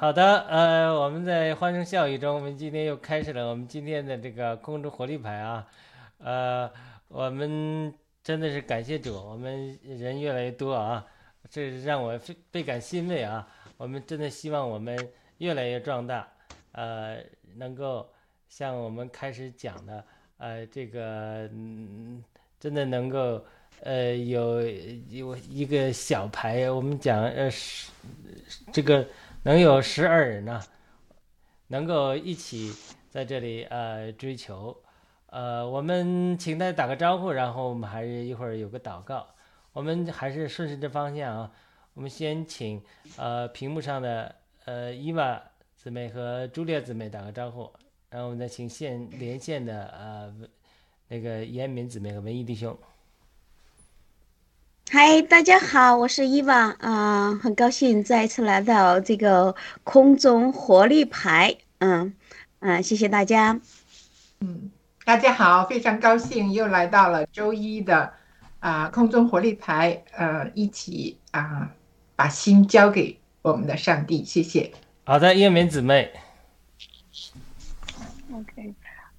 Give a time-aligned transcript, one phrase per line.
[0.00, 5.66] 好的，呃，我们在欢声笑语中，我们今天又开始了我们今天的这个空中活力牌啊，
[6.16, 6.70] 呃，
[7.08, 7.92] 我们
[8.24, 11.06] 真的是感谢主，我们人越来越多啊，
[11.50, 13.46] 这让我非倍感欣慰啊。
[13.76, 14.98] 我们真的希望我们
[15.36, 16.26] 越来越壮大，
[16.72, 17.18] 呃，
[17.56, 18.08] 能够
[18.48, 20.02] 像我们开始讲的，
[20.38, 22.24] 呃，这个嗯，
[22.58, 23.44] 真的能够
[23.82, 24.62] 呃有
[25.10, 27.90] 有一个小牌，我们讲呃是
[28.72, 29.06] 这个。
[29.42, 30.62] 能有十二人呢，
[31.68, 32.74] 能够一起
[33.08, 34.76] 在这里呃追求，
[35.28, 39.26] 呃，我们请大家打个招呼，然后我们还是一会儿有个祷告。
[39.72, 41.52] 我们还是顺时着方向啊。
[41.94, 42.82] 我们先请
[43.16, 44.34] 呃屏幕上的
[44.66, 45.42] 呃伊娃
[45.74, 47.72] 姊妹和朱莉姊妹打个招呼，
[48.10, 50.34] 然后我们再请线连线的呃
[51.08, 52.76] 那个严敏姊妹和文艺弟兄。
[54.92, 59.54] 嗨，大家好，我是伊娃啊，很高兴再次来到这个
[59.84, 62.12] 空中活力牌，嗯
[62.58, 63.60] 嗯，谢谢大家。
[64.40, 64.72] 嗯，
[65.04, 68.12] 大家好，非常高兴又来到了周一的
[68.58, 71.70] 啊空中活力牌，呃，一起啊
[72.16, 74.72] 把心交给我们的上帝，谢谢。
[75.04, 76.10] 好的，叶明姊妹。
[78.32, 78.74] OK，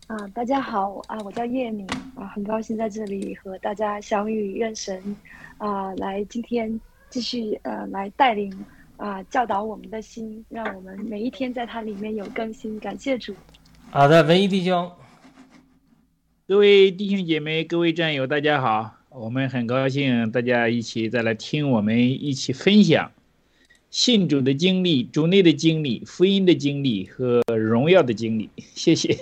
[0.07, 1.87] 啊，大家好啊，我叫叶敏
[2.17, 5.15] 啊，很高兴在这里和大家相遇，愿神。
[5.61, 6.81] 啊，来，今天
[7.11, 8.51] 继续呃，来带领
[8.97, 12.79] 啊，教导我们的心，让我们每一天在它里面有更新。
[12.79, 13.35] 感谢主。
[13.91, 14.91] 好的，文艺弟兄，
[16.47, 23.11] 各位弟兄姐妹，各位战友，大家好，我们很高兴大家一起再来听我们一起分享
[23.91, 28.49] 信主的经历、主内的经历、福音的经历和荣耀的经历。
[28.57, 29.15] 谢谢。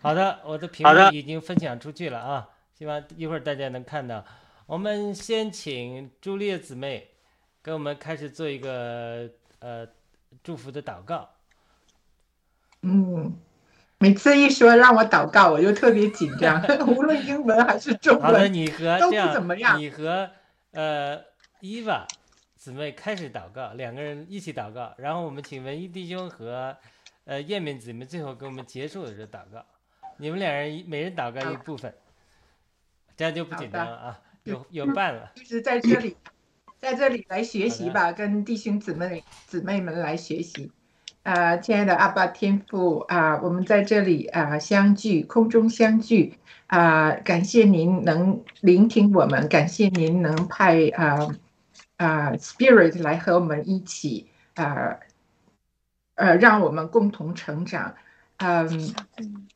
[0.00, 4.24] 好的，我的屏幕已经分享出去了啊，希望一会儿大家能看到。
[4.66, 7.10] 我们先请朱丽叶姊妹
[7.62, 9.28] 给我们开始做一个
[9.58, 9.86] 呃
[10.42, 11.28] 祝福的祷告。
[12.80, 13.36] 嗯，
[13.98, 19.78] 每次一说让我祷告，我就特别紧张， 无论英文还是中文，你和都不怎么样。
[19.78, 20.30] 你和
[20.72, 21.22] 呃
[21.60, 22.06] 伊娃
[22.56, 26.74] 姊妹开始祷告，两个人一起祷告，然后我们请文艺弟兄和
[27.24, 29.64] 呃燕敏姊妹最后给我们结束的时候祷告。
[30.16, 31.94] 你们两人每人祷告一部分，
[33.14, 34.20] 这样就不紧张了啊。
[34.44, 36.16] 有有伴了，就是在这里，
[36.78, 40.70] 在这里来学习吧，跟弟兄姊妹姊妹们来学习。
[41.22, 51.34] 啊，亲爱的阿爸天父啊，我们在这里啊相聚，空中相聚啊，感谢您能聆听我们，感谢您能派啊
[51.96, 54.98] 啊 Spirit 来和我们一起啊
[56.16, 57.94] 呃，让我们共同成长。
[58.38, 58.68] 嗯，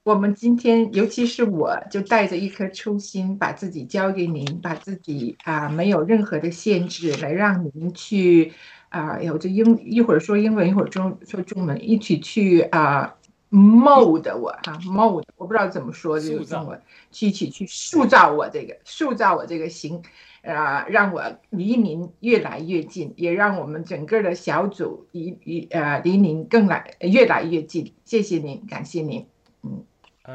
[0.04, 8.52] 我们今天，尤其是我，就带着一颗初心，把自己交给您，把自己啊，没有任何的限制，来让您去
[8.90, 13.12] 啊，有着英一会儿说英文，一会儿中说中文，一起去啊
[13.50, 16.81] ，mold 我哈，mold 我不知道怎么说这个中文，
[17.11, 20.03] 去一起去塑造我这个，塑造我这个形。
[20.41, 27.93] 啊，让我离您越来越近，也让我们整个的小组离离呃离您更来越来越近。
[28.05, 29.27] 谢谢您，感谢您，
[29.62, 29.85] 嗯，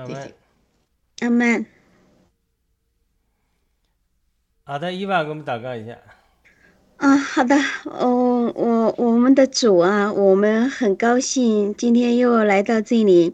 [0.05, 0.35] 谢谢，
[1.21, 1.65] 阿门。
[4.65, 5.97] 好的，伊娃给我们祷告一下。
[7.03, 7.53] 啊，好的，
[7.83, 13.33] 哦我我们的主啊，我们很高兴今天又来到这里，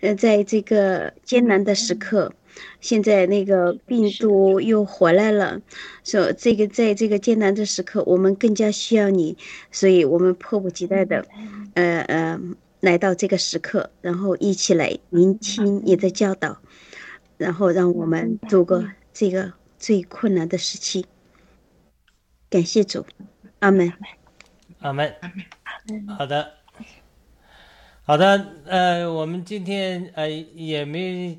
[0.00, 2.32] 呃，在这个艰难的时刻。
[2.80, 5.60] 现在那个病毒又回来了，
[6.02, 9.36] 说这个在这个艰难的时刻，我们更加需要你，
[9.70, 11.26] 所以我们迫不及待的，
[11.74, 12.40] 呃呃，
[12.80, 16.56] 来到这个时刻，然后一起来聆听你的教导，
[17.36, 21.04] 然后让我们度过这个最困难的时期。
[22.50, 23.06] 感谢主，
[23.60, 23.92] 阿门，
[24.80, 25.14] 阿门，
[26.08, 26.54] 阿好的，
[28.02, 31.38] 好的，呃，我们今天呃也没。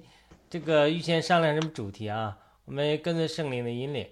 [0.49, 2.37] 这个预先商量什么主题啊？
[2.65, 4.05] 我们跟着圣灵的引领。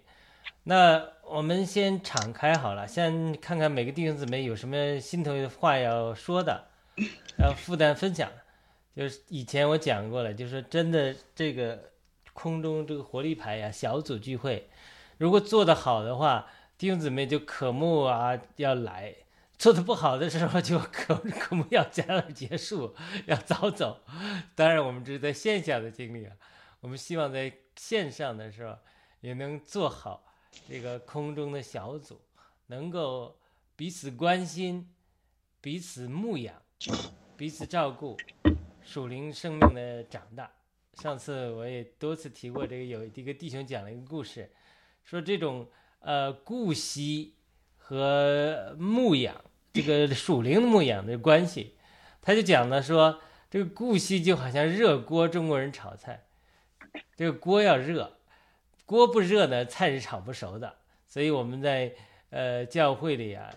[0.63, 6.67] 那我们先敞开好了，先看看每个弟兄姊妹有什么心头的话要说的，
[7.37, 8.29] 要负担分享。
[8.95, 11.91] 就是以前我讲过了，就是真的这个
[12.31, 14.69] 空中这个活力牌呀，小组聚会，
[15.17, 16.47] 如果做得好的话，
[16.79, 19.13] 弟兄姊妹就渴慕啊要来。
[19.57, 22.95] 做的不好的时候，就可可不要加了结束，
[23.25, 24.01] 要早走。
[24.55, 26.33] 当然，我们这是在线下的经历啊。
[26.79, 28.77] 我们希望在线上的时候，
[29.19, 30.24] 也能做好
[30.69, 32.21] 这个空中的小组，
[32.67, 33.38] 能够
[33.75, 34.89] 彼此关心、
[35.59, 36.55] 彼此牧养、
[37.36, 38.15] 彼此照顾，
[38.81, 40.50] 属灵生命的长大。
[40.93, 44.50] 上次我也多次提过这个，有一个弟兄讲了一个故事，
[45.03, 45.67] 说这种
[45.99, 47.33] 呃顾惜
[47.77, 49.35] 和牧养。
[49.71, 51.75] 这个属灵的牧养的关系，
[52.21, 56.23] 他就讲了说，这个顾惜就好像热锅，中国人炒菜，
[57.15, 58.17] 这个锅要热，
[58.85, 60.75] 锅不热呢，菜是炒不熟的。
[61.07, 61.93] 所以我们在
[62.31, 63.53] 呃教会里啊，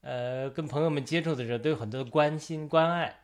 [0.00, 3.18] 呃跟朋友们接触的时候，都有很多的关心关爱，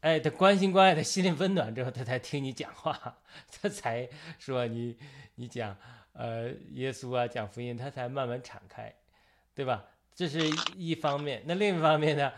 [0.00, 3.18] 哎，他关心关爱，他心里温暖之后，他才听你讲话，
[3.52, 4.08] 他才
[4.38, 4.96] 说你
[5.34, 5.76] 你讲
[6.16, 8.94] 呃耶稣啊，讲福音，他才慢慢敞开，
[9.54, 9.84] 对吧？
[10.14, 10.40] 这是
[10.74, 12.32] 一方面，那另一方面呢？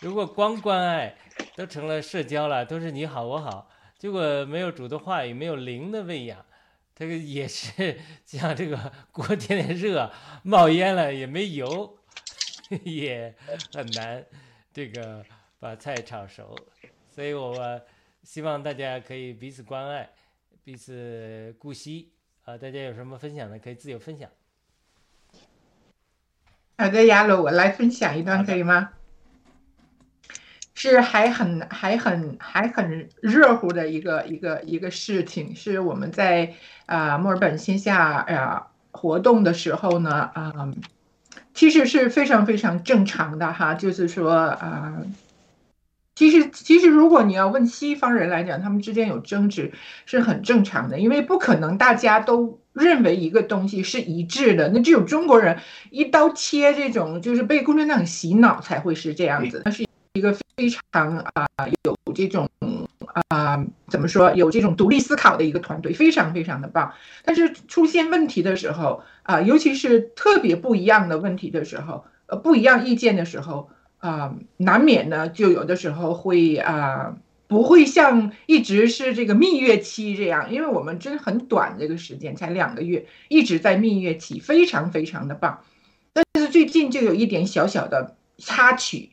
[0.00, 1.16] 如果光关爱，
[1.56, 6.46] 都成了社交了，都是你好我好，结果没有主的话语，没有灵的喂养，
[6.94, 10.12] 这个也是像这个锅天天热，
[10.44, 11.98] 冒烟了也没油，
[12.84, 13.34] 也
[13.72, 14.24] 很难
[14.72, 15.24] 这个
[15.58, 16.56] 把菜炒熟。
[17.10, 17.80] 所以我
[18.22, 20.08] 希望大家可以彼此关爱，
[20.62, 22.12] 彼此顾惜
[22.44, 22.58] 啊！
[22.58, 24.28] 大家有什么分享的，可以自由分享。
[26.76, 28.90] 好的，亚鲁，我来分享一段可以吗？
[30.74, 36.52] 是还很还很还很热乎的一个一个一个事情，是我们在
[36.84, 40.70] 啊墨尔本线下啊活动的时候呢，啊，
[41.54, 45.02] 其实是非常非常正常的哈，就是说啊。
[46.14, 49.72] 其实，其实如果你要问西方人来讲，他们之间有争执
[50.06, 54.68] 是很正常的，因为不可能大家都认为一个东西是一致的。
[54.68, 55.58] 那只有中国人
[55.90, 59.62] 一刀切，这种就是被共产党洗脑才会是这样子。
[59.64, 61.46] 那是一个非常啊
[61.82, 62.48] 有这种
[63.28, 66.92] 啊怎么说有这种独立思考的一个团队，非常非常的棒。
[67.24, 73.68] 但是出现问题的时候啊，尤其是特别不一样的问题的时候，呃，不一样意见的时候。
[74.04, 77.16] 啊，难免呢，就有的时候会啊，
[77.48, 85.58] 不会像一直是这个蜜月期这样，因为我们真的很短这个时间，才两个月，一直在蜜月期，非常非常的棒。
[86.12, 89.08] 但是最近就有一点小小的插曲，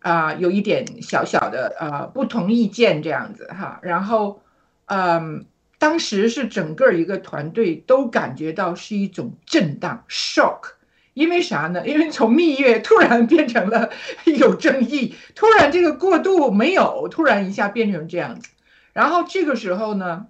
[0.00, 3.80] 啊，有一点小小的呃不同意见这样子哈。
[3.80, 4.42] 然后，
[4.84, 5.46] 嗯，
[5.78, 10.73] 当时是整个一个团队都感觉到是一种震荡 shock。
[11.14, 11.86] 因为啥呢？
[11.86, 13.88] 因为从蜜月突然变成了
[14.24, 18.50] 有争议，突然这个过渡没有，突然一下变成这样子。
[18.92, 20.26] 然后这个时候呢，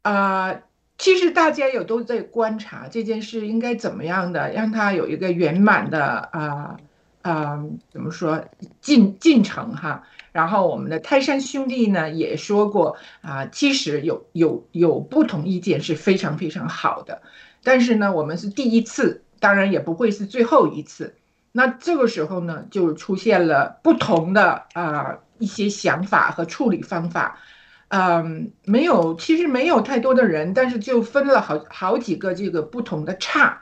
[0.00, 0.62] 啊，
[0.96, 6.76] 其实大家有都在观察这件事应该怎么样的，让它有一个圆满的啊
[7.20, 8.42] 啊，怎么说
[8.80, 10.02] 进进程哈。
[10.32, 17.20] 然后我们的泰山兄弟呢也说过啊，其实有有有不同意见是非常非常好的，
[17.62, 19.22] 但是呢，我们是第一次。
[19.42, 21.16] 当然也不会是最后一次，
[21.50, 27.40] 那这个时候呢，就出现了不同的啊一些想法和处理方法，
[27.88, 33.60] 嗯，没有，其实没有太多的人，但是就分了好好几个这个不同的差，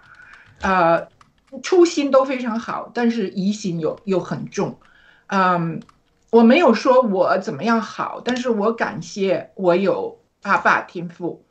[0.61, 1.01] 啊，
[1.63, 4.79] 初心都非常好，但是疑心又又很重，
[5.29, 5.81] 嗯，
[6.31, 11.43] 我没有说我怎么样好，但是我感谢我有阿爸天赋。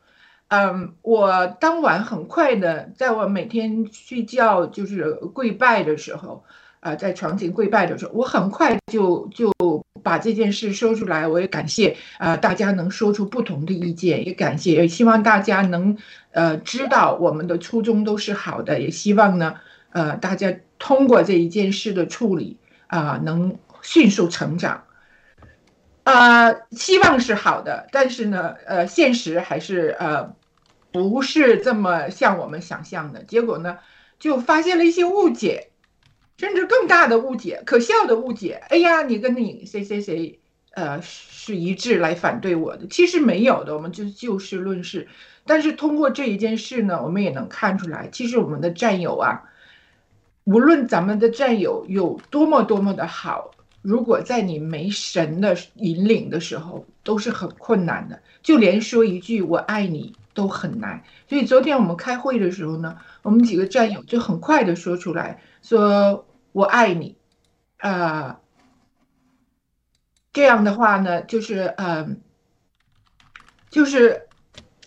[0.50, 6.42] 嗯，我当晚很快的，在我每天睡觉就是跪拜的时候，
[6.80, 9.52] 啊，在床前跪拜的时候，我很快就就
[10.02, 11.28] 把这件事说出来。
[11.28, 15.96] 我也感谢啊，大家能说出不同的意见，也感谢，也希望大家能
[16.32, 19.54] 呃知道我们的初衷都是好的，也希望呢，
[19.92, 24.82] 呃，大家通过这一件事的处理啊，能迅速成长。
[26.02, 30.34] 啊，希望是好的，但是呢，呃，现实还是呃。
[30.92, 33.78] 不是这么像我们想象的，结果呢，
[34.18, 35.68] 就发现了一些误解，
[36.36, 38.62] 甚至更大的误解，可笑的误解。
[38.68, 40.40] 哎呀，你跟你谁谁谁，
[40.72, 45.08] 呃，是一致来反对我的，其实没有的，我们就就事论事。
[45.46, 49.42] 但是通过这一件事呢，我们也能看出来，其实我们的战友啊，
[50.44, 60.14] 无论咱们的战友有多么多么的好，如果在你没神的引领的时候，都是很困难的，就连说一句“我爱你”。
[60.32, 67.16] 都很难，所以昨天我们开会的时候呢，我们几个战友就很快的说出来，说我爱你，
[67.78, 68.40] 啊，
[70.32, 72.20] 这样的话呢，就是嗯，
[73.70, 74.28] 就是，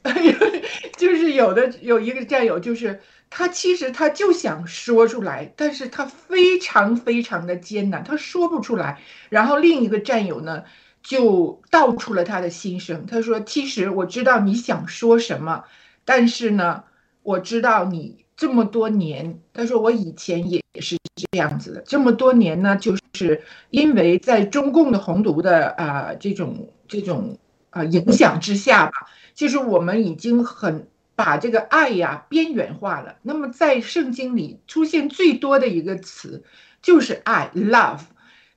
[0.98, 10.64] 就是有的有一个战友，就是他其实他就想说出来，但是他非常非常的艰难，他说不出来，然后另一个战友呢。
[11.04, 13.06] 就道出了他的心声。
[13.06, 15.66] 他说：“其实我知道你想说什么，
[16.06, 16.84] 但是呢，
[17.22, 19.40] 我知道你这么多年。
[19.54, 21.82] 他说我以前也是这样子的。
[21.82, 27.38] 这么多年呢，就是因为在中共的红毒的啊这种这种
[27.70, 28.94] 啊影响之下吧，
[29.36, 33.18] 就是我们已经很把这个爱呀边缘化了。
[33.22, 36.44] 那么在圣经里出现最多的一个词
[36.82, 38.00] 就是爱，love。”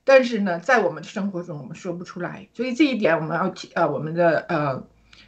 [0.07, 4.81] 但是呢，在我们的生活中，我们说不出来，所以这一点我们要提呃，我们的呃，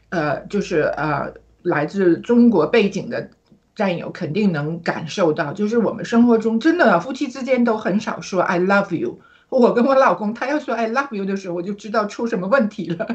[0.08, 1.34] 呃，就是呃，
[1.64, 3.30] 来自中国背景的
[3.76, 9.20] 战友肯定能感受到，就是我们生活中真的夫妻之间都很少说 I love you。
[9.50, 13.06] 我跟我老公，他要说 I love you 的时候，我就知道出什么问题了，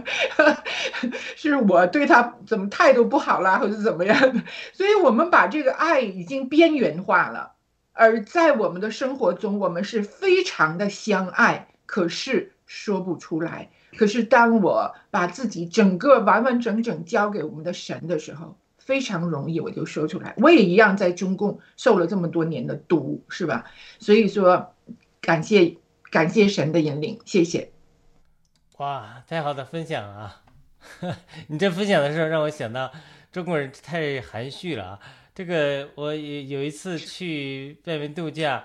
[1.35, 4.43] 是我对他怎么态度不好啦，或者怎么样的。
[4.75, 7.54] 所以我们把这个爱已经边缘化了。
[7.95, 13.71] 而在我们的生活中，我们是非常的相爱，可是说不出来。
[13.97, 20.35] 可是当我把自己整个完完整整交给我们的神的时候，非常容易我就说出来。
[20.39, 23.65] 我也一样在中共受了这么多年的毒，是吧？
[24.01, 24.75] 所以说，
[25.21, 25.77] 感谢
[26.11, 27.71] 感谢神的引领，谢谢。
[28.79, 30.43] 哇，太好的分享啊！
[31.47, 32.91] 你这分享的时候让我想到
[33.31, 35.01] 中国人太含蓄了啊。
[35.35, 38.65] 这个我有有一次去外面度假，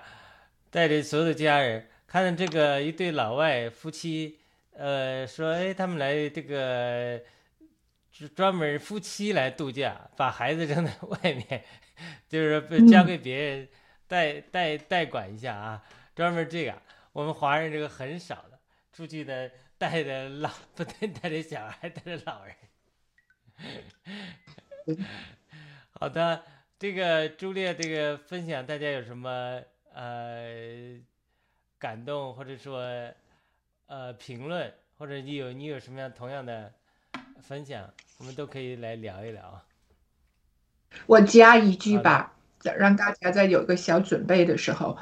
[0.70, 4.38] 带着所有的家人，看到这个一对老外夫妻，
[4.74, 7.20] 呃，说哎，他们来这个
[8.36, 11.64] 专门夫妻来度假，把孩子扔在外面，
[12.28, 13.68] 就是交给别人
[14.06, 15.82] 代代代管一下啊，
[16.14, 16.80] 专门这个，
[17.12, 18.56] 我们华人这个很少的，
[18.92, 22.54] 出去的带着老不对带着小孩，带着老人。
[25.90, 26.44] 好的。
[26.80, 29.60] 这个朱烈这个分享，大家有什么
[29.92, 30.96] 呃
[31.78, 32.80] 感动，或者说
[33.86, 36.72] 呃评论，或者你有你有什么样同样的
[37.42, 39.62] 分享，我们都可以来聊一聊。
[41.04, 44.96] 我加一句吧，让大家在有个小准备的时候，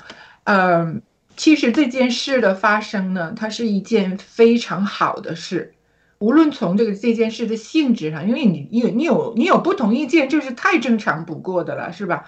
[0.46, 1.00] 嗯，
[1.36, 5.76] 其实这件事的发生呢，它是一件非常好的事。
[6.18, 12.24] 无论从这个这件事的性质上，因为你你有你有你有不同意见，这是太正常不过的了，是吧？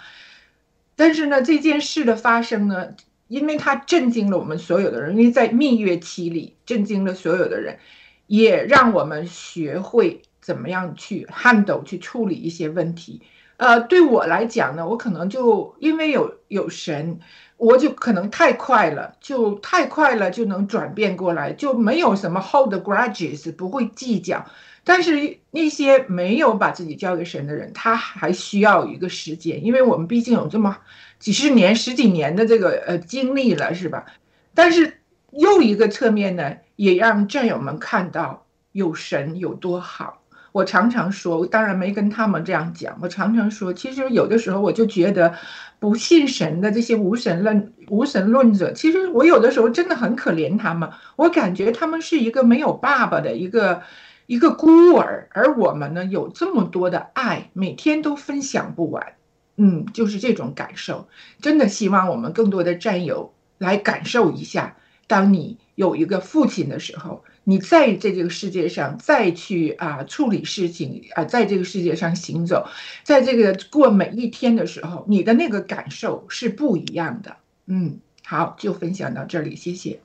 [0.94, 2.94] 但是呢，这件事的发生呢，
[3.26, 7.78] 因为它震惊了我们所有的人，因为在蜜月期里震惊了所有的人，
[8.26, 13.22] 也让我们学会怎么样去 handle 去处理一些问题。
[13.56, 17.20] 呃，对我来讲呢，我可能就因为有有神。
[17.60, 24.46] 我就可能太快了，就太快了就能转变过来，就没有什么 hold grudges，不会计较。
[24.82, 30.78] 但是那些没有把自己交给神的人，他还需要一个时间，因为我们毕竟有这么
[31.18, 34.06] 几十年、十几年的这个呃经历了，是吧？
[34.54, 40.19] 但是又一个侧面呢，也让战友们看到有神有多好。
[40.52, 42.98] 我常常说，当然没跟他们这样讲。
[43.00, 45.34] 我常常说，其实有的时候我就觉得，
[45.78, 50.90] 不信神的这些无神论无神论者，其实我有的时候真的很可怜他们。
[51.16, 53.82] 我感觉他们是一个没有爸爸的一个
[54.26, 59.14] 一个孤儿，而我们呢，有这么多的爱，每天都分享不完。
[59.56, 61.08] 嗯，就是这种感受。
[61.40, 67.22] 真的希望我们更多的战友来感受一下，当你有一个父亲的时候。
[67.44, 72.68] 你在在这个世界上再去啊处理事情啊，在这个世界上行走，
[73.02, 77.36] 在这个过每一天的时候，你的那个感受是不一样的。
[77.66, 80.00] 嗯，好，就分享到这里，谢谢。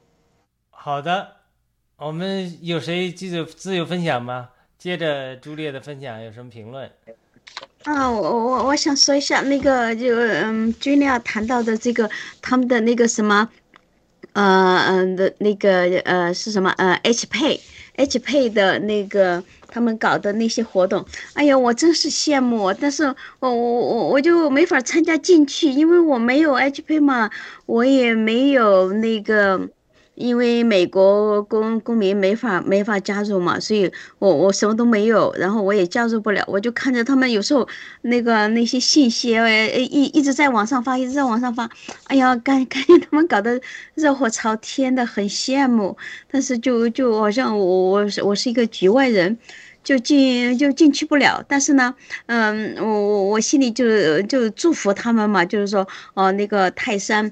[0.70, 1.34] 好的，
[1.98, 4.50] 我们有谁记得自由分享吗？
[4.78, 6.90] 接着朱烈的分享有什么评论？
[7.84, 12.10] 啊，我我我想说一下那个就嗯，朱烈谈到的这个
[12.42, 13.50] 他们的那个什么。
[14.34, 23.04] 呃嗯的那个呃是什么呃，HP，HP 的那个他们搞的那些活动，哎呀，我真是羡慕，但是
[23.40, 27.30] 我我我我就没法参加进去，因为我没有 HP 嘛，
[27.66, 29.70] 我也没有那个。
[30.16, 36.44] 因为美国公公民没法没法加入嘛，所以我我什么都没有，然后我也加入不了。
[36.48, 37.68] 我就看着他们有时候
[38.02, 41.70] 那个那些信息，呃，一一直在往上发，一直在往上发。
[42.06, 43.60] 哎呀，感感觉他们搞得
[43.94, 45.98] 热火朝天的，很羡慕。
[46.32, 49.38] 但是就就好像我我是我是一个局外人，
[49.84, 51.44] 就进就进去不了。
[51.48, 51.94] 但是呢，
[52.28, 57.32] 嗯，我我我心里就就祝福他们嘛，就是说，哦，那个泰山。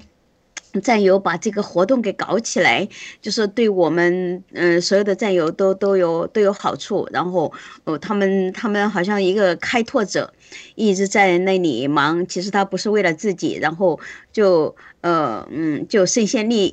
[0.80, 2.88] 战友把这个活动给搞起来，
[3.20, 7.08] 就是对我们嗯所有的战友都都有都有好处。
[7.12, 7.52] 然后
[7.84, 10.32] 哦，他们他们好像一个开拓者，
[10.74, 12.26] 一直在那里忙。
[12.26, 13.98] 其实他不是为了自己，然后
[14.32, 16.68] 就呃嗯就身先立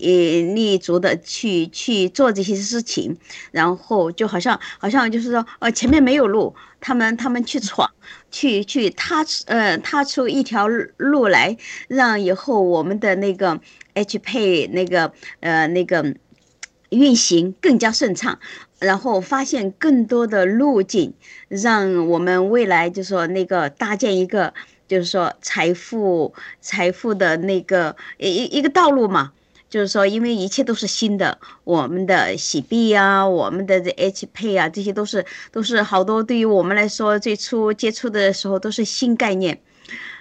[0.53, 3.17] 立足的去去做这些事情。
[3.51, 7.89] 然后就好像好像就是说呃前面没有路，他们他们去闯，
[8.31, 13.59] 去去踏出呃踏出一条路来，让以后我们的那个。
[13.93, 16.15] H p 那个呃那个
[16.91, 18.39] 运行更加顺畅，
[18.79, 21.13] 然后发现更多的路径，
[21.49, 24.53] 让我们未来就说那个搭建一个
[24.87, 29.33] 就是说财富财富的那个一一个道路嘛，
[29.71, 39.59] 就是说因为一切都是新的，我们的洗币啊，我们的这 H Pay 啊，这些都是都是好多对于我们来说最初接触的时候都是新概念，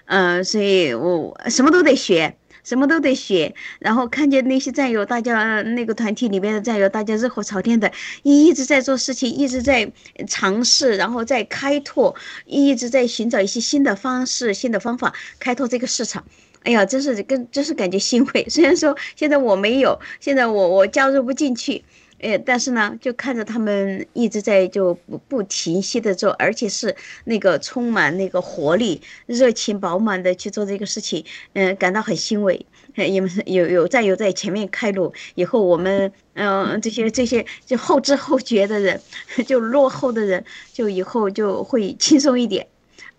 [0.06, 2.36] 嗯，所以我什么都得学。
[2.62, 7.90] 什么都得学，然后看见那些战友，大家那个团体里面的战友，大家热火朝天的，
[8.22, 9.90] 一直在做事情，一直在
[10.28, 16.22] 尝试，然后在开拓，一直在寻找一些新的方式、新的方法，开拓这个市场。
[16.62, 18.46] 哎呀，真是跟真是感觉欣慰。
[18.50, 21.82] 虽然说现在我没有，现在我我加入不进去，
[22.20, 26.94] 哎，但是呢，就看着他们一直在就不不停息的做，而且是
[27.24, 32.66] 那个充满那个活力、热情饱满的去做这个事情，嗯、感到很欣慰。
[32.96, 39.00] 有有有战友在前面开路，以后我们嗯、这些这些就后知后觉的人，
[39.46, 42.66] 就落后的人，就以后就会轻松一点。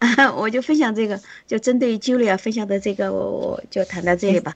[0.35, 3.19] 我就分享这个，就针对 Julia 分享的这个，我
[3.51, 4.53] 我就谈到这里吧。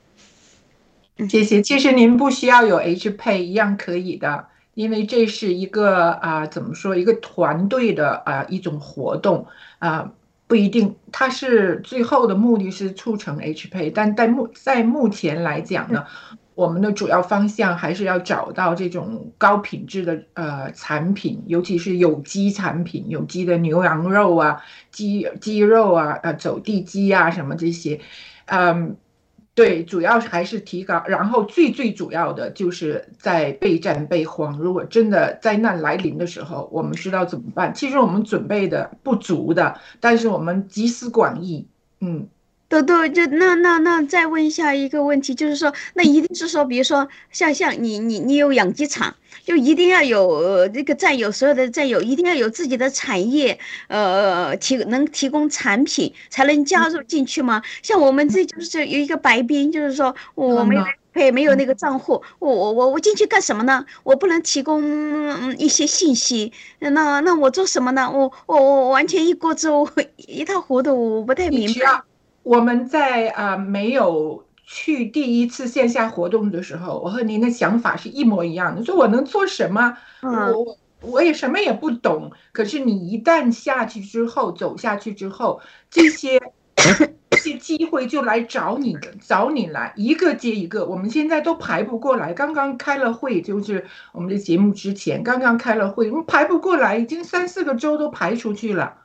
[1.30, 1.62] 谢谢。
[1.62, 9.48] 其实您不需要有 H 配一样可以的，因为这是一个啊、怎么说，一个团队的啊、一种活动
[9.80, 10.12] 啊、
[10.48, 16.06] 不一定，它是最后的目的是促成 H 配，但在目在目前来讲呢，
[16.56, 28.00] 我们的主要方向还是要找到这种高品质的呃产品，尤其是有机产品，有机的牛羊肉啊、鸡鸡肉啊、呃走地鸡啊什么这些，
[28.46, 28.96] 嗯。
[29.56, 34.60] 对，主要还是提高，然后最最主要的就是在备战备荒。
[34.60, 37.74] 如果真的灾难来临的时候，我们知道怎么办。
[37.74, 41.66] 其实我们准备的不足的，但是我们集思广益，
[42.02, 42.28] 嗯。
[42.76, 53.58] 豆豆，就那那那再问一下一个问题，就是说，那一定是说，比如说像像你你你有养鸡场，就一定要有呃这个占有，所有的占有一定要有自己的产业，
[53.88, 57.62] 呃提能提供产品才能加入进去吗？
[57.82, 63.86] 像我们这就是有一个白冰，就是说我没有那个账户，我我我我进去干什么呢？
[64.04, 68.12] 我不能提供嗯一些信息，那那我做什么呢？
[68.12, 72.04] 我我我完全一锅粥， 一塌糊涂，我不太明白。
[72.46, 79.98] 我们在啊、呃没有去第一次线下活动的时候，我和您的想法是一模一样的，说我能做什么？
[80.22, 82.32] 嗯我我我也什么也不懂。
[82.52, 86.40] 可是你一旦下去之后，走下去之后，这些
[87.32, 90.86] 这些机会就来找你的，找你来，一个接一个。
[90.86, 99.02] 我们现在都排不过来，刚刚开了会，就是我们的节目之前刚刚开了会，我们排不过来，已经三四个周都排出去了。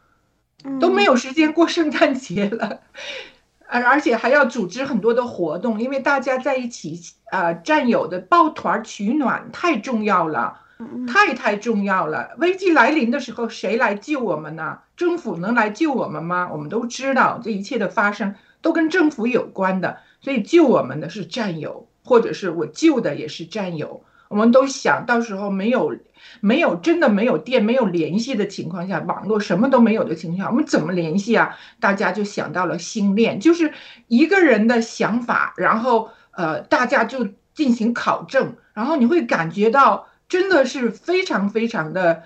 [0.80, 2.80] 都没有时间过圣诞节了，
[3.68, 12.30] 而而且还要组织很多的活动，因为大家在一起啊、呃战友的抱团取暖太重要了，嗯太太重要了。
[12.38, 14.78] 危机来临的时候，谁来救我们呢？
[14.96, 16.50] 政府能来救我们吗？
[16.52, 24.02] 我们都知道，这一切的发生都跟政府有关的，所以救我们的是战友，或者是我救的也是战友。
[24.30, 25.98] 我们都想到时候没有
[26.40, 31.56] 没有真的没有电没有联系的情况下，网络什么都没有的情况下，我们怎么联系啊？
[31.80, 33.72] 大家就想到了星链，就是
[34.06, 42.22] 一个人的想法，然后呃大家就进行考证，然后你会感觉到真的是非常非常的。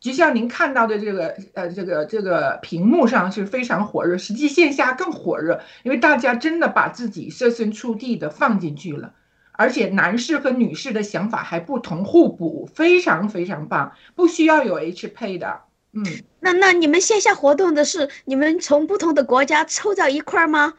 [0.00, 9.12] 就像您看到的这个呃这个这个屏幕上是非常火热，实际线下更火热，因为大家真的把自己设身处地的放进去了。
[9.56, 15.60] 而且男士和女士的想法还不同，互补，非常非常棒，不需要有 H 配的。
[15.92, 16.04] 嗯，
[16.40, 20.74] 那那你们线下活动的是你们从不同的国家抽到一块儿吗？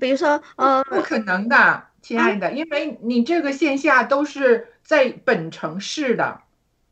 [0.00, 6.40] 比如说，呃，不可能的，亲爱的，因为你这个线下都是在本城市的，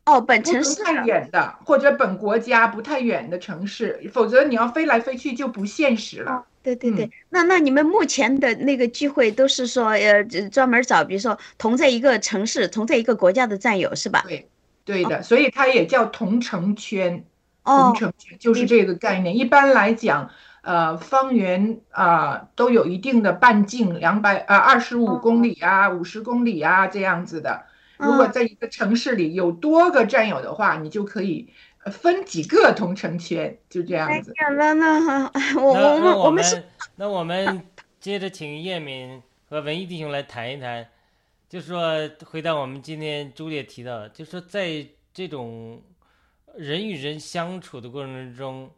[0.05, 6.45] 哦，本城市太远的，或者本国家不太远的城市，否则你要飞来飞去就不现实了。
[6.65, 14.23] 对对对，那那你们目前的那个聚会都是说，呃，专门找，比如说同在一个城市、同在一个国家的战友是吧？
[14.27, 14.49] 对，
[14.83, 17.23] 对的，所以它也叫同城圈。
[17.63, 19.37] 哦同城圈就是这个概念。
[19.37, 20.29] 一般来讲，
[20.61, 27.65] 呃，方圆啊、都有一定的半径，两百呃二十五公里啊，五十公里啊这样子的。
[27.97, 34.33] 如果嗯在一个城市里有多个战友的话，你就可以呃分几个同城圈，就这哎样子。
[34.35, 35.29] 呀，那那
[35.61, 36.63] 我我们我们
[36.95, 37.61] 那我们
[37.99, 40.87] 接着请叶敏和文艺弟兄来谈一谈，
[41.47, 45.81] 就说回到我们今天朱烈提到的，就说在这种
[46.55, 48.69] 人与人相处的过程中，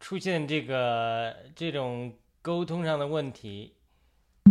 [0.00, 3.74] 出现这个这种沟通上的问题，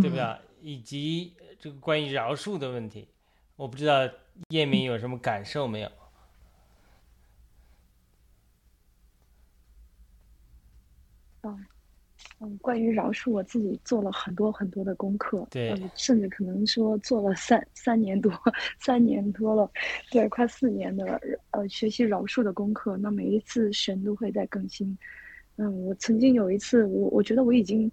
[0.01, 0.39] 对吧？
[0.62, 3.07] 以及这个关于饶恕的问题，
[3.55, 4.09] 我不知道
[4.49, 5.91] 叶敏有什么感受没有？
[11.43, 18.32] 嗯，关于饶恕，我自己做了很多很多的功课，对嗯，甚至可能说做了三三年多，
[18.80, 19.69] 三年多了，
[20.12, 21.19] 对，快四年的
[21.52, 22.97] 呃学习饶恕的功课。
[22.97, 24.97] 那每一次神都会在更新。
[25.56, 27.89] 嗯，我曾经有一次，我我觉得我已经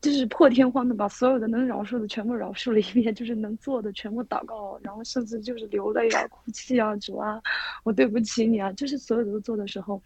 [0.00, 7.40] 就是破天荒的把所有的能饶恕的全部饶恕了一遍，就是能做的全部祷告，然后甚至就是流泪啊、哭泣啊，主啊，
[7.84, 10.02] 我对不起你啊，就是所有的都做的时候。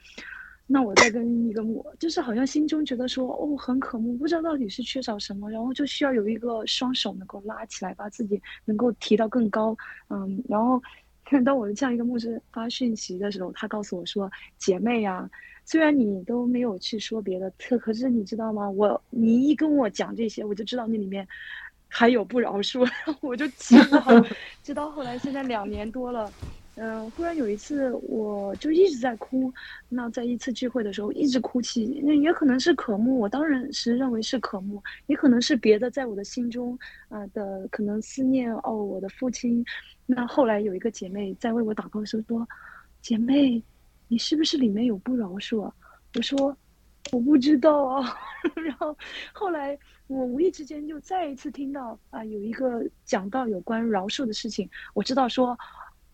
[0.71, 9.75] 那我再跟一个我，就是好像心中觉得说，哦，很渴慕，不知道到底是缺少什么，然后就需要有一个双手能够拉起来，把自己能够提到更高，
[10.11, 10.81] 嗯，然后
[11.25, 15.27] 看到我这样一个牧师发讯息的时候，他告诉我说：“姐妹呀，
[15.65, 18.69] 虽然你都没有去说别的，可可是你知道吗？
[18.69, 21.27] 我你一跟我讲这些，我就知道那里面
[21.89, 22.87] 还有不饶恕，
[23.23, 24.27] 我就气了。
[24.63, 26.31] 直到后来，现在两年多了。”
[26.81, 29.53] 嗯，忽然有一次，我就一直在哭。
[29.89, 32.01] 那在一次聚会的时候，一直哭泣。
[32.05, 39.65] 那也可能是渴慕，我当然是认为是渴慕，也可能是别的，在我的心中啊的可能思念哦，我的父亲。
[40.07, 42.49] 那后来有一个姐妹在为我祷告的时候说
[43.03, 43.61] ：“姐妹，
[44.07, 45.69] 你是不是里面有不饶恕？”
[46.15, 46.57] 我说
[47.11, 48.17] ：“我不知道啊。
[48.55, 48.97] ”然后
[49.33, 55.59] 后来我无意之间就再一次听到啊，有一个讲到有关饶恕的事情，我知道说。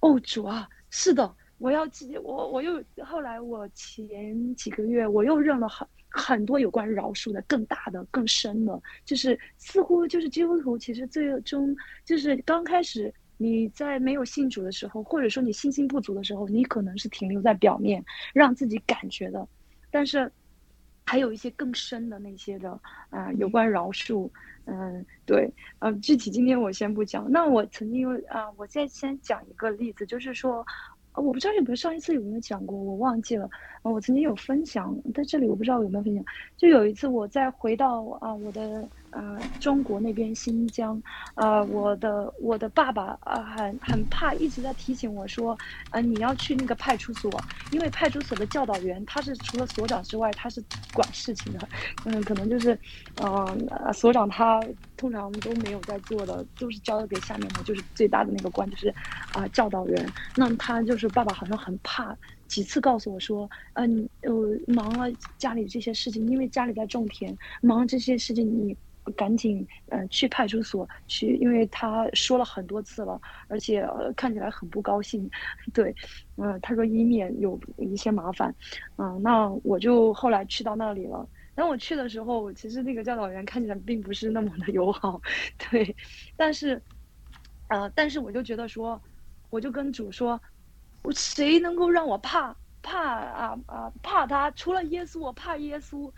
[0.04, 19.48] 哦，主啊，是的，我要记我，我又后来我前几个月我又认了很很多有关饶恕的更大的更深的，就是似乎就是基督徒其实最终就是刚开始你在没有信主的时候，或者说你信心不足的时候，你可能是停留在表面让自己感觉的，
[19.90, 20.30] 但是
[21.04, 22.78] 还有一些更深的那些的
[23.10, 24.28] 啊，有关饶恕。
[24.66, 27.30] 嗯，对，呃，具体今天我先不讲。
[27.30, 30.64] 那我曾经啊，我再先讲一个例子，就是说，
[31.14, 33.48] 我不知道有没有上一次有没有讲过，我忘记了。
[33.82, 36.24] 我曾经有分享，在这里我不知道有没有分享。
[36.56, 38.88] 就有一次我在回到啊我的。
[39.14, 41.00] 呃，中国那边新疆，
[41.37, 45.57] 呃，我的我的爸爸啊，很很怕，一直在提醒我说，
[45.92, 47.31] 呃，你要去那个派出所，
[47.70, 50.61] 因为派出所的教导员他是除了所长之外，他是
[50.92, 51.61] 管事情的，
[52.07, 52.77] 嗯，可能就是，
[53.22, 54.61] 嗯，所长他
[54.96, 58.92] 通常都没有在做的，都是交给下面的，就是最大的那个官，就是
[59.33, 60.12] 啊教导员。
[60.35, 62.16] 那他就是爸爸好像很怕，
[62.48, 64.33] 几次告诉我说，嗯，呃，
[64.66, 65.07] 忙了
[65.38, 68.77] 家里这些事情，因为家里在种田，忙这些事情你。
[69.16, 73.86] 赶紧，嗯，去派出所去，因为他说了很多次了，而且
[74.16, 75.28] 看起来很不高兴。
[75.72, 75.94] 对，
[76.36, 78.54] 嗯， 他说以免有一些麻烦，
[78.96, 81.28] 嗯，那我就后来去到那里了。
[81.54, 85.20] 当我去的时候，其实那个教导员看起来并不是那么的友好，
[85.70, 85.94] 对，
[86.36, 86.82] 但是，
[87.68, 89.00] 呃，但是我就觉得说，
[89.50, 90.40] 我就跟主说，
[91.04, 94.50] 我谁能够让我怕怕啊啊怕他？
[94.52, 96.12] 除了耶稣，我怕耶稣。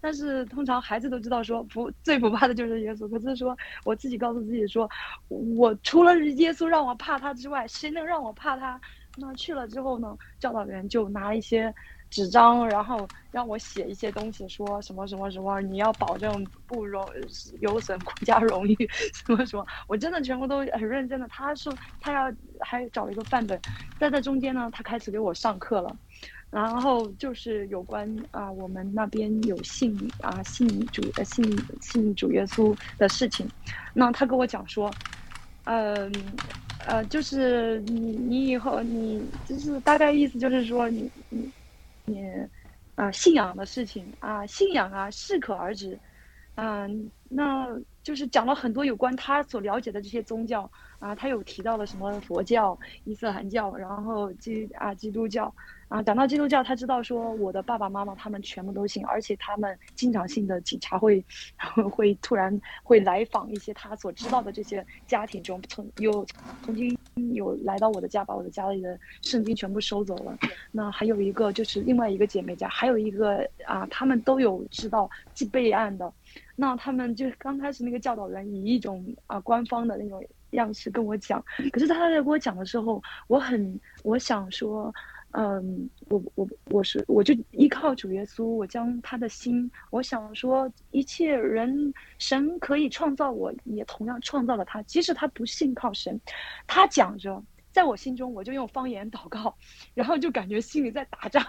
[0.00, 4.88] 但是通常孩子都知道说不最不怕的就是耶稣，可是说我自己告诉自己说，
[5.28, 8.80] 我除了耶稣让我怕他之外，谁能让我怕他？
[9.14, 11.74] 那去了之后呢，教导员就拿一些
[12.08, 17.04] 纸张，然后让我写一些东西，说什么什么什么，你要保证不容
[17.60, 18.76] 有损国家荣誉，
[19.12, 21.26] 什么什么，我真的全部都很认真的。
[21.28, 23.60] 他说他要还找一个范本，
[23.98, 25.96] 在这中间呢，他开始给我上课了。
[26.50, 31.44] 然后就是有关啊，我们那边有信啊信主呃信
[31.82, 33.46] 信主耶稣的事情，
[33.94, 34.90] 那他跟我讲说，
[35.64, 36.10] 嗯
[36.86, 41.52] 呃就是你你以后你就是大概意思就是说你你
[42.06, 42.22] 你
[42.94, 46.00] 啊信仰的事情啊信仰啊适可而止，
[46.54, 47.66] 嗯那
[48.02, 55.54] 就是讲了很多有关他所了解的这些宗教啊，他有提到了什么佛教、伊斯兰教，然后基啊基督教。
[55.88, 61.24] 啊，讲到基督教，他知道说我的爸爸妈妈他们全部都信，而且他们经常性的警察会
[61.90, 66.26] 会突然会来访一些他所知道的这些家庭中，曾有
[66.62, 66.94] 曾经
[67.32, 70.36] 有来到我的家，把我的家里的圣经全部收走了。
[70.70, 76.12] 那还有一个就是另外一个姐妹家，还有一个啊，他们都有知道既备案的。
[76.54, 84.94] 那他们就刚开始那个教导员以一种啊官方的那种样式跟我讲，可是他在跟我讲的时候，我很我想说。
[85.40, 94.82] 嗯，我我我是我就依靠主耶稣，我将他的心，我想说，一切人神可以创造，我也同样创造了他。
[94.82, 96.20] 即使他不信靠神，
[96.66, 99.56] 他讲着，在我心中，我就用方言祷告，
[99.94, 101.46] 然后就感觉心里在打仗，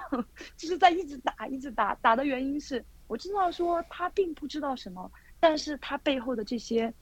[0.56, 1.96] 就是在一直打，一直打。
[1.96, 6.94] 打的原因是我知道说他并不知道什么，但是他背后的这些，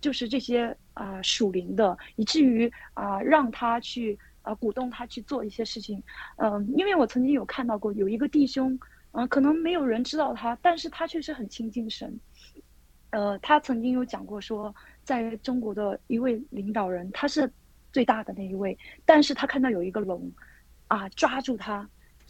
[0.00, 4.16] 就是这些啊属灵的，以至于啊让他去。
[4.42, 6.02] 啊，鼓动他去做一些事情，
[6.36, 8.78] 嗯，因为我曾经有看到过有一个弟兄，
[9.12, 12.18] 嗯，可能没有人知道他，但是他确实很亲近神，
[13.10, 14.74] 呃，他曾经有讲过说，
[15.04, 17.52] 在中国的一位领导人，他是
[17.92, 20.32] 最大的那一位，但是他看到有一个龙，
[20.88, 21.86] 啊，抓住他，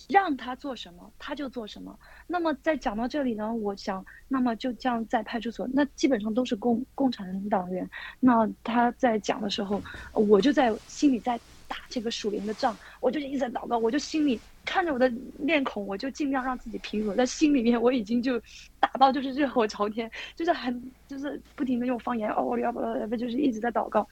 [0.09, 1.97] 让他做什么他就做什么。
[2.27, 9.81] 那么在讲到这里呢，我想，那么就这样在派出所，那基本上都是共共产党员，那他在讲的时候，
[10.13, 11.39] 我就在心里在。
[11.71, 18.43] 打这个属灵的仗，我就一直在祷告，我就心里看着我的面孔，我就尽量让自己平和，在心里面我已经就
[18.81, 24.05] 打到就是热火朝天，就是很就是不停的用方言哦，要不不就是一直在祷告。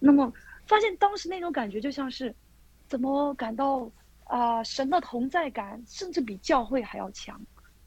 [0.00, 0.32] 那么
[0.66, 2.34] 发现当时那种感觉就像是，
[2.88, 3.88] 怎么感到
[4.24, 7.40] 啊、神的同在感甚至比教会还要强。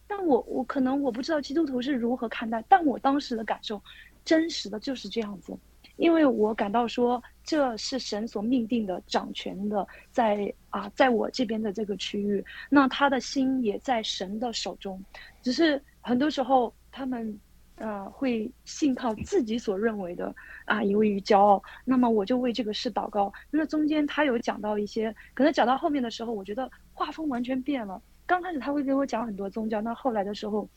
[0.07, 3.81] 但我我可能我不知道基督徒是如何看待，但我当时的感受，
[4.23, 5.57] 真实的就是这样子，
[5.97, 15.03] 因为我感到说这是神所命定的掌权的，在啊在我这边的这个区域，那他的心也在神的手中，
[15.41, 17.39] 只是很多时候他们
[17.75, 20.33] 呃会信靠自己所认为的
[20.65, 23.31] 啊，由于骄傲，那么我就为这个事祷告。
[23.49, 28.01] 那中间他有讲到一些，可能讲到后面的时候，我觉得画风完全变了。
[28.25, 30.67] 刚开始他会给我讲很多宗教，那后来的时候，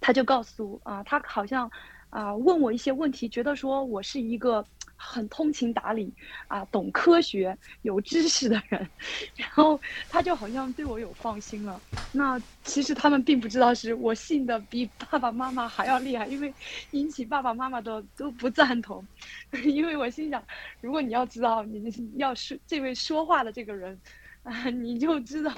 [0.00, 1.70] 他就告诉啊，他好像
[2.12, 4.62] 啊问我一些问题，觉得说我是一个
[4.96, 6.14] 很通情达理
[6.46, 8.86] 啊、懂科学、有知识的人，
[9.36, 11.82] 然后他就好像对我有放心了。
[12.14, 16.54] 那其实他们并不知道是我信的比爸爸妈妈还要厉害，因为
[16.90, 19.08] 引起爸爸妈妈的都不赞同，
[19.64, 20.44] 因为我心想，
[20.82, 21.82] 如果你要知道你
[22.18, 23.98] 要是这位说话的这个人。
[24.42, 25.52] 啊，你就知道，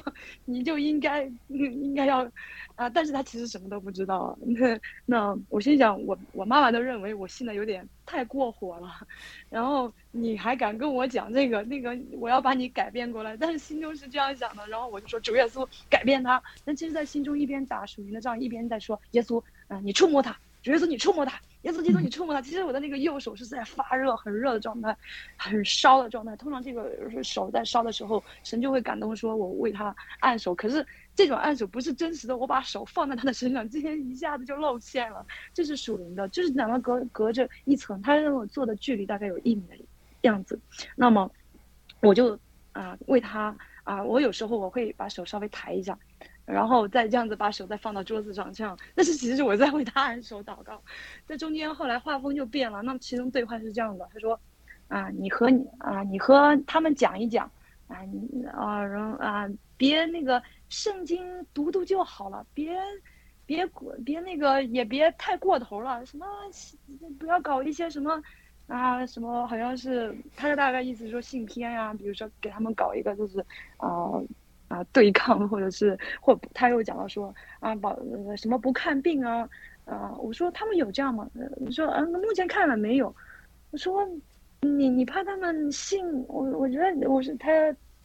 [0.44, 2.30] 你就应该应该要，
[2.74, 4.36] 啊，但是他其实什么都不知道。
[4.42, 8.90] 那 那我心想，我我妈妈都认为我信的有点太过火了，
[9.48, 14.66] 然后你还敢跟我讲这个那个，我要把你改变过来，但是心中是这样想的。
[14.68, 21.40] 然后我就说主耶稣改变他，但其实在心中一边打属灵的仗，一边在说耶稣，啊，你触摸他，主耶稣你触摸他。
[21.64, 22.40] 耶稣基督，你触摸他。
[22.40, 24.96] 其实我的那个右手是在发热，很热的状态，
[25.36, 26.36] 很烧的状态。
[26.36, 30.54] 通常这个手在烧的时候，神就会感动，说我为他按手。
[30.54, 35.24] 可是这种按手不是真实的，我把手放在他的身上，今天一下子就露馅了。
[35.54, 39.76] 这是属灵的，就是两个隔隔着一层，他让我坐的距离大概有一米的
[40.22, 40.60] 样子。
[40.94, 41.30] 那么
[42.00, 42.38] 我就
[42.72, 45.98] 啊为他啊，我有时候我会把手稍微抬一下。
[46.46, 50.82] 然后再这样子把手再放到桌子上，这样，但是其实我在为他按手祷告，
[51.24, 52.82] 在中间后来画风就变了。
[52.82, 54.38] 那么其中对话是这样的，他说
[54.88, 57.50] ：“啊，你和你啊，你和他们讲一讲，
[57.88, 62.78] 啊，你啊，然后啊，别那个圣经读读就好了，别
[63.46, 66.26] 别过别那个也别太过头了，什么
[67.18, 68.22] 不要搞一些什么
[68.66, 73.40] 啊什么，好像是他大概意思说信篇呀，比如说给他们搞一个就是
[73.78, 73.88] 啊。”
[74.74, 77.96] 啊，对抗或者是或他又讲到说啊，保
[78.36, 79.48] 什么不看病啊，
[79.84, 81.30] 啊，我说他们有这样吗？
[81.58, 83.14] 你说啊，目前看了没有？
[83.70, 84.04] 我说
[84.60, 86.42] 你你怕他们信我？
[86.58, 87.50] 我觉得我是他，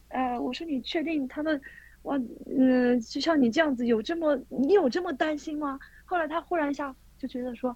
[0.09, 1.59] 呃，我说你确定他们？
[2.03, 5.79] 我嗯，就像你这样子有这么你有这么担心吗？
[6.05, 7.75] 后来他忽然一下就觉得说。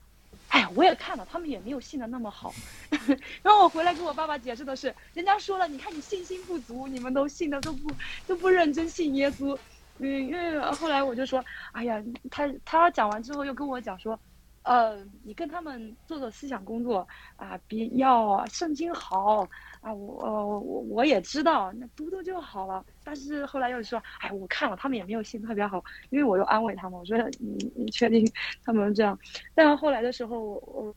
[0.54, 2.54] 哎，我也看了，他们也没有信的那么好。
[3.42, 7.92] 然后我回来跟我爸爸解释的是，人家说了，你看你信心不足，你们都信的都不
[8.28, 9.58] 都不认真信耶稣。
[9.98, 14.20] 嗯，因为后来我就说，哎呀，他他讲完之后又跟我讲说，
[14.64, 19.48] 呃，你跟他们做做思想工作啊，比要圣经好。
[19.82, 22.86] 啊，我我我也知道，那读读就好了。
[23.04, 28.26] 但是后来又说，哎，我看了，他们也没有信特别好，因为我又安慰他们，我说你你确定
[28.64, 29.20] 他们这样？
[29.54, 30.96] 但后来的时候，我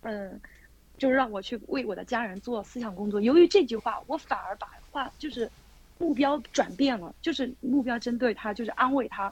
[0.00, 0.40] 嗯，
[0.96, 3.20] 就让我去为我的家人做思想工作。
[3.20, 5.52] 由于这句话，我反而把话就是
[5.98, 9.30] 目标转变了，就是目标针对他，就是安慰他。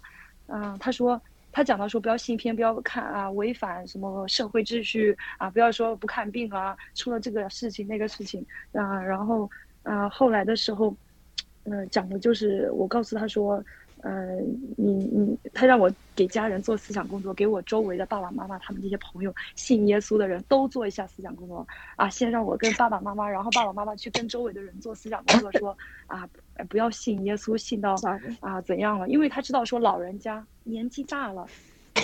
[0.49, 1.23] 嗯，他说。
[1.55, 9.49] 他讲到说不要信片，不要看啊，违反什么社会秩序啊，不要说不看病啊，出了这个事情那个事情啊，然后
[9.85, 10.93] 啊后来的时候，
[11.63, 13.65] 嗯讲的就是我告诉他说，
[14.05, 14.37] 呃
[14.77, 21.67] 你你他让我给家人做思想工作，给我周围的爸爸妈妈他们这些朋友信耶稣的人都做一下思想工作
[21.97, 25.77] 啊，先让我跟爸爸妈妈，然后爸爸妈妈去跟周围的人做思想工作，说
[26.07, 26.29] 啊
[26.69, 27.97] 不要信耶稣，信到
[28.41, 30.47] 啊怎样了，因为他知道说老人家。
[30.67, 31.47] 年纪大了，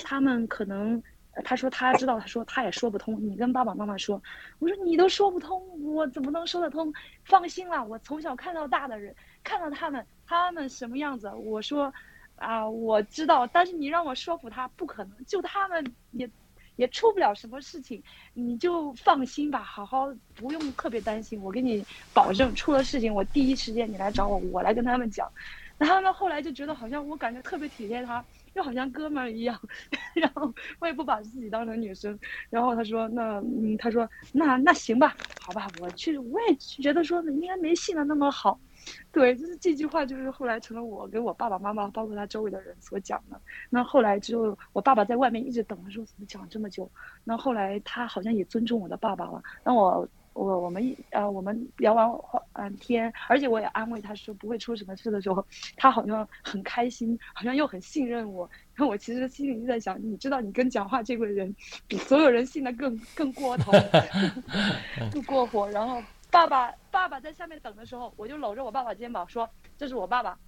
[0.05, 1.03] 他们可能，
[1.45, 3.17] 他说他知道，他说他也说不通。
[3.19, 4.23] 你跟爸爸妈妈说，
[4.59, 5.63] 我说你都说不通，
[5.95, 6.93] 我怎么能说得通？
[7.25, 11.93] 放心了，我从小看到大的人，看到他们，他们什么样子，我说，
[12.37, 13.47] 啊，我知道。
[13.47, 15.25] 但是你让我说服他，不可能。
[15.27, 16.31] 就他们也，
[16.77, 21.41] 也出不了什么事情，你就放心吧，好好不用特别担心。
[21.43, 25.31] 我给你保证，出了事情，我第一时间你来找我，我来跟他们讲。
[25.79, 28.25] 然后呢，后来就觉得好像我感觉特别体贴他。
[28.55, 29.57] 又好像哥们儿一样，
[30.13, 32.19] 然后我也不把自己当成女生，
[32.51, 38.61] 然后他说那嗯，他说那那行吧，好吧，我去，我也觉得说应该没信的那么好，
[39.13, 43.41] 对，就是这句话就是后来成了我给我爸爸妈妈，包括他周围的人所讲的。
[43.69, 46.91] 那后来之后，我爸爸在外面一直等，他说怎么讲这么久？
[47.25, 50.09] 那后来他好像也尊重我的爸爸了，那我。
[50.33, 55.45] 我我们一呃，我们聊完话嗯天，而且我也安慰他说不会出什么事的时候，
[55.77, 58.49] 他好像很开心，好像又很信任我。
[58.77, 61.55] 然后我其实心里就在想，你知道，你跟讲话这个人
[61.89, 63.73] 比所有人信的更更过头
[65.13, 65.69] 更过火。
[65.69, 66.01] 然后
[66.31, 70.39] 爸爸爸爸在下面等的时候，我就搂着我爸爸肩膀说：“这是我爸爸，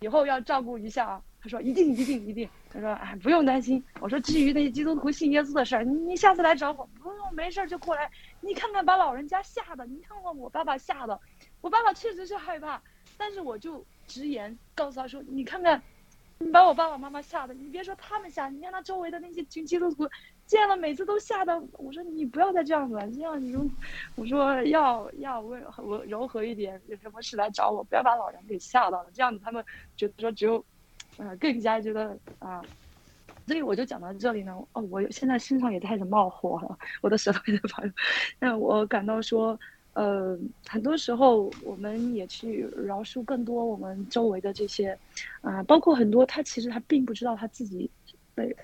[0.00, 8.10] 以后要照顾一下啊。”他说：“一定一定一定。”他说：“哎，不用担心。”我说：“至于那些基督徒信耶稣的事儿，你下次来找我，不用没事就过来。
[8.42, 11.18] 你看看把老人家吓的，你看看我爸爸吓的，
[11.62, 12.80] 我爸爸确实是害怕，
[13.16, 15.82] 但是我就直言告诉他说：你看看，
[16.36, 20.06] 你把我爸爸妈妈吓的，你别说他们吓，你看他周围的那些群基督徒。”
[20.50, 23.64] 见了每次都吓得，我说你不要再这样子了，这样你就，
[24.16, 29.64] 我说要要温温柔和一点，有什么事来找我，不要把老人给吓到了，这样子他们
[29.96, 30.64] 觉得说只有，
[31.18, 32.60] 呃，更加觉得啊，
[33.46, 34.52] 所以我就讲到这里呢。
[34.72, 37.92] 哦，我现在身上也开始冒火了，我的舌头也在发热。
[38.40, 39.56] 那我感到说，
[39.92, 40.36] 呃，
[40.66, 44.98] 很多时候我们也去饶恕更多我们周围的这些，
[45.42, 47.88] 啊，包括很多他其实他并不知道他自己。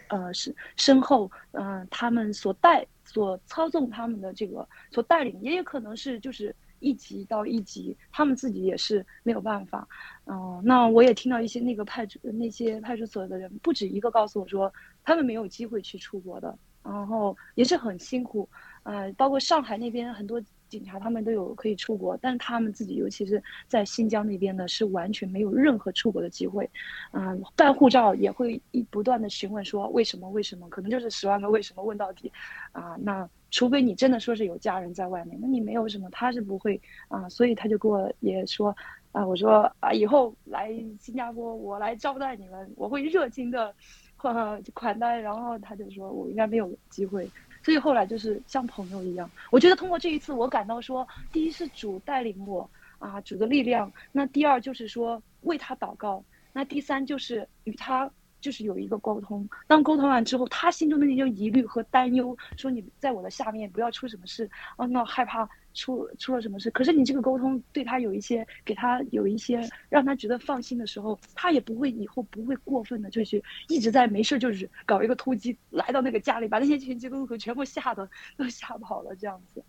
[0.08, 9.86] 呃是身后嗯他们所带所操纵他们的这个所带领也有可能是就是一级到一级他们自己也是没有办法
[10.26, 14.72] 嗯那我也听到一些那个派出那些派出所的人不止一个告诉我说
[15.04, 18.48] 他们没有机会去出国的然后也是很辛苦
[18.84, 20.40] 呃包括上海那边很多。
[20.68, 26.68] 警察他们都有可以出国，但是他们自己，尤其是在新疆那边呢，是完全没有任何出国的机会。
[27.12, 32.30] 嗯，办护照也会一不断的询问说为什么为什么，可能就是十万个为什么问到底。
[32.72, 37.28] 啊，那除非你真的说是有家人在外面，那你没有什么，他是不会啊。
[37.28, 38.76] 所以他就给我也说
[39.12, 40.68] 啊，我说啊，以后来
[41.00, 43.74] 新加坡我来招待你们，我会热情的
[44.16, 45.20] 款款待。
[45.20, 47.30] 然后他就说我应该没有机会。
[47.66, 58.08] 所以后来就是像朋友一样，我觉得通过这一次，我感到说，第一是主带领我啊，主的力量；那第二就是说为他祷告；那第三就是与他
[58.46, 59.48] 就是有一个沟通。
[59.66, 65.48] 当沟通完之后，他心中的那些疑虑和担忧，说你在我的下面不要出什么事啊，那害怕。
[65.78, 66.70] 出出了什么事？
[66.70, 79.62] 可是你这个沟通对他有一些，给他有一些让他觉得放心的时候，他也不会以后不会过分的，就去一直在没事就是搞一个突击来到那个家里，把那些群基督徒全部吓得都吓跑了这样子。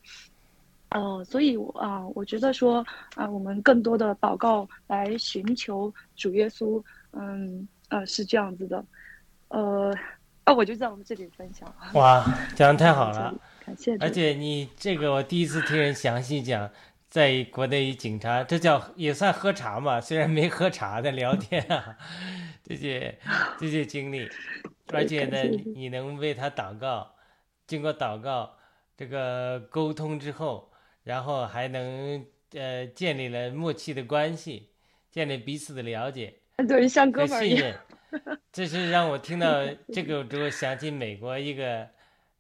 [0.92, 8.86] 呃，所以啊，我觉得说啊，我们更多的祷告来寻求主耶稣，嗯呃是这样子的，
[9.50, 9.94] 呃
[10.44, 11.74] 啊，我就在我们这里分享。
[11.94, 12.26] 哇，
[12.56, 13.34] 讲的太好了。
[13.66, 16.70] 感谢而且你这个我第一次听人详细讲，
[17.10, 21.98] 在国内警察，这叫也算喝茶嘛，虽然没喝茶的聊天啊，
[22.64, 23.20] 这些
[23.60, 24.30] 这些经历，
[24.94, 25.44] 而且呢，
[25.76, 27.16] 你能为他祷告，
[27.66, 28.56] 经过祷告
[28.96, 30.72] 这个沟通之后，
[31.04, 34.70] 然后还能呃建立了默契的关系，
[35.12, 36.36] 建立彼此的了解，
[36.68, 37.74] 对，像哥们儿一样，
[38.52, 41.88] 这是让我听到这个之后想起美国一个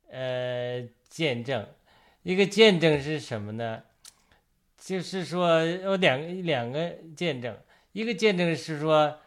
[0.10, 0.88] 呃。
[1.10, 1.66] 见证，
[2.22, 3.82] 一个见证是什么呢？
[4.78, 7.58] 就是说有两个两个见证，
[7.94, 9.18] 一个见证是说，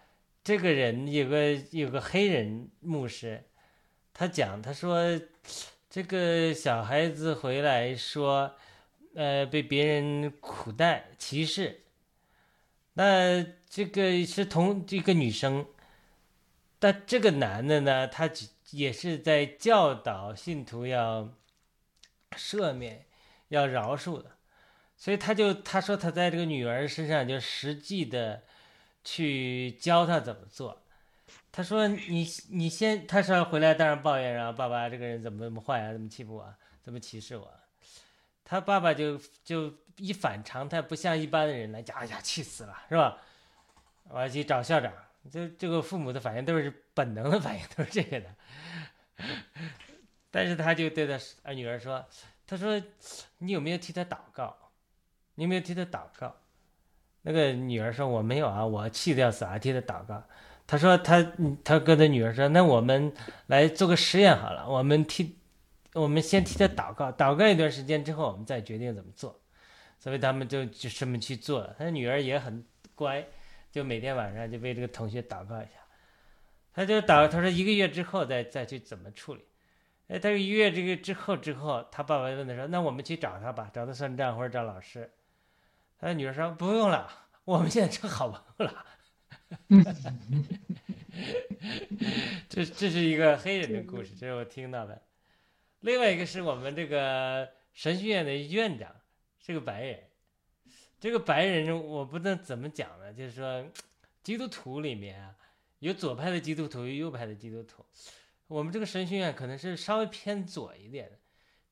[0.45, 3.43] 这个人有个有个黑人牧师，
[4.12, 5.18] 他讲他说，
[5.88, 8.55] 这个小孩子回来说，
[9.14, 11.80] 呃，被别人苦待歧视，
[13.01, 15.66] 那这个是同这个女生，
[16.78, 18.28] 但这个男的呢，他
[18.72, 21.32] 也是在教导信徒要。
[22.36, 23.07] 赦免，
[23.48, 24.30] 要饶恕的，
[24.96, 28.44] 所以他就他说他在这个女儿身上就实际的
[29.03, 30.84] 去教他怎么做。
[31.51, 37.53] 他说你你先，他说回来当然抱怨然后，爸爸这个人怎么怎么坏啊，怎么欺负我，怎么歧视我。
[38.44, 43.18] 他爸爸就就一反常态，不像一般的人来讲，哎呀气死了是吧？
[44.09, 44.92] 我要去找校长。
[45.30, 48.26] 这这个父母的反应都是本能的反应，都是这个的。
[50.30, 52.03] 但是他就对他女儿说
[52.46, 52.80] ：“他说，
[53.38, 54.57] 你有没有替他祷告？
[55.34, 56.34] 你有没有替他祷告？”
[57.22, 60.22] 那个女儿说：“我没有啊，我气得要死，还替他祷告。”
[60.66, 61.22] 他说：“他
[61.62, 63.12] 他跟他女儿说，那我们
[63.48, 65.36] 来做个实验好了，我们替
[65.92, 69.38] 我们先替他祷告，祷告一段时间之后，我们再决定怎么做。”
[70.01, 71.76] 所以他们就就这么去做了。
[71.78, 72.64] 他女儿也很
[72.96, 73.24] 乖，
[73.70, 75.72] 就每天晚上就为这个同学祷告一下。
[76.72, 79.44] 他就祷，他说一个月之后再再去怎么处理。
[80.09, 85.09] 哎，他一月这个之后之后，他爸爸问他说：“那我们去找他吧，找他算账或者找老师。”
[86.01, 87.09] 他女儿说：“不用了，
[87.44, 88.86] 我们现在成好朋友了。
[92.48, 95.03] ”这这是一个黑人的故事，这是我听到的。
[95.80, 98.94] 另外一个是我们这个神学院的院长
[99.51, 99.98] 这个白人，
[101.01, 103.12] 这个白人我不能怎么讲呢？
[103.12, 103.66] 就是说，
[104.22, 105.34] 基督徒里面啊，
[105.80, 107.84] 有左派的基督徒，有右派的基督徒。
[108.46, 111.18] 我们这个神学院可能是稍微偏左一点的，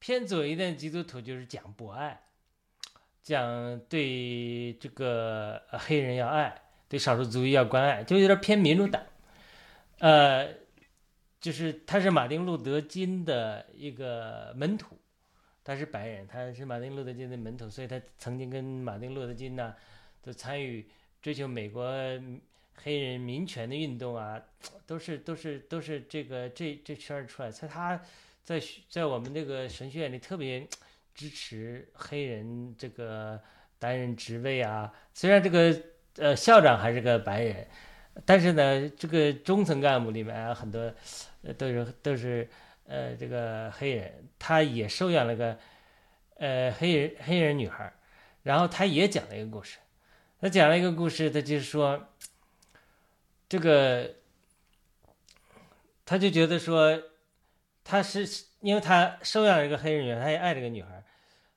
[0.00, 2.20] 偏左一点的基督徒就是讲博爱，
[3.22, 9.00] 讲对这个黑人要爱，对少数族裔要关爱，就有点偏民主党。
[10.00, 10.52] 呃，
[11.40, 14.97] 就是他是马丁路德金的一个门徒，
[15.68, 19.74] 他是白人，他是马丁路德金的门徒，所以他曾经跟马丁路德金呢，
[20.22, 20.88] 都参与
[21.20, 21.84] 追求美国
[22.82, 24.42] 黑人民权的运动啊，
[24.86, 28.00] 都是都是都是这个这这圈儿出来，所以他
[28.42, 28.58] 在
[28.88, 30.66] 在我们这个神学院里特别
[31.14, 33.38] 支持黑人这个
[33.78, 35.78] 担任职位啊，虽然这个
[36.16, 37.68] 呃校长还是个白人。
[38.24, 40.92] 但是呢，这个中层干部里面啊，很多
[41.42, 42.48] 呃都是都是
[42.88, 45.58] 呃这个黑人，他也收养了个
[46.36, 47.92] 呃黑人黑人女孩，
[48.42, 49.78] 然后他也讲了一个故事，
[50.40, 52.08] 他讲了一个故事，他就是说
[53.48, 54.16] 这个
[56.06, 57.02] 他就觉得说
[57.84, 58.26] 他是
[58.60, 61.04] 因为他收养了一个黑人女孩，他也爱这个女孩，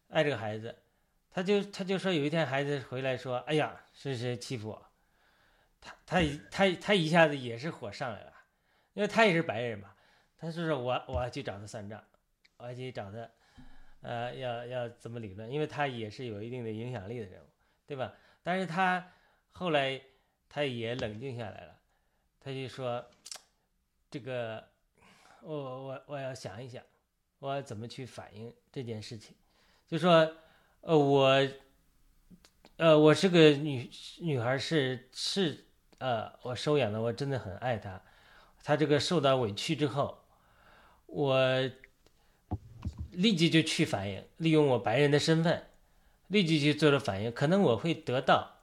[0.09, 0.75] 爱这个孩子，
[1.31, 4.87] 他就他就说有一天孩子回来说，哎呀，是谁欺负我。
[5.79, 6.21] 他他
[6.51, 8.33] 他他一下子也是火上来了，
[8.93, 9.89] 因为他也是白人嘛，
[10.41, 12.03] 他就说我我要去找他算账，
[12.57, 13.29] 我要去找他，
[14.01, 15.47] 呃，要要怎么理论？
[15.51, 17.45] 因为他也是有一定的影响力的人物，
[17.85, 18.11] 对吧？
[18.41, 19.07] 但是他
[19.51, 20.01] 后来
[20.49, 21.79] 他也冷静下来了，
[22.39, 23.05] 他就说，
[24.09, 24.67] 这个
[25.43, 26.83] 我我我要想一想，
[27.37, 29.35] 我怎么去反映这件事情？
[29.87, 30.35] 就说，
[30.81, 31.47] 呃，我，
[32.77, 33.87] 呃，我是个女
[34.19, 35.67] 女孩，是是。
[35.99, 38.01] 呃，我收养的，我真的很爱他。
[38.63, 40.20] 他这个受到委屈之后，
[41.11, 41.69] 我
[43.11, 45.63] 立即就去反映，利用我白人的身份，
[46.27, 47.31] 立即去做了反应。
[47.31, 48.59] 可能我会得到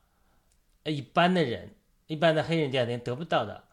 [0.84, 1.70] 一般的人、
[2.06, 3.64] 一般的黑人家庭得不到的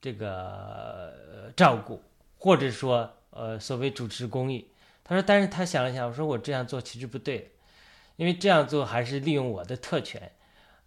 [0.00, 2.02] 这个照顾，
[2.38, 4.66] 或者说呃所谓主持公益。
[5.04, 7.52] 他说，但是他想了想，我说我这样做其实不对，
[8.16, 10.32] 因为这样做还是利用我的特权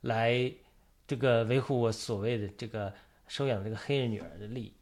[0.02, 0.52] 来。
[1.10, 2.94] 这个维护我所谓的这个
[3.30, 4.74] 收养这个黑人女儿的利益，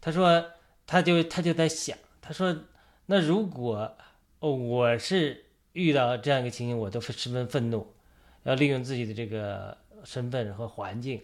[0.00, 0.44] 他说，
[0.90, 2.64] 他就他就在想，他说，
[3.06, 3.96] 那如果
[4.40, 7.94] 哦我是遇到这样一个情形，我都十分愤怒，
[8.42, 11.22] 要利用自己的这个身份和环境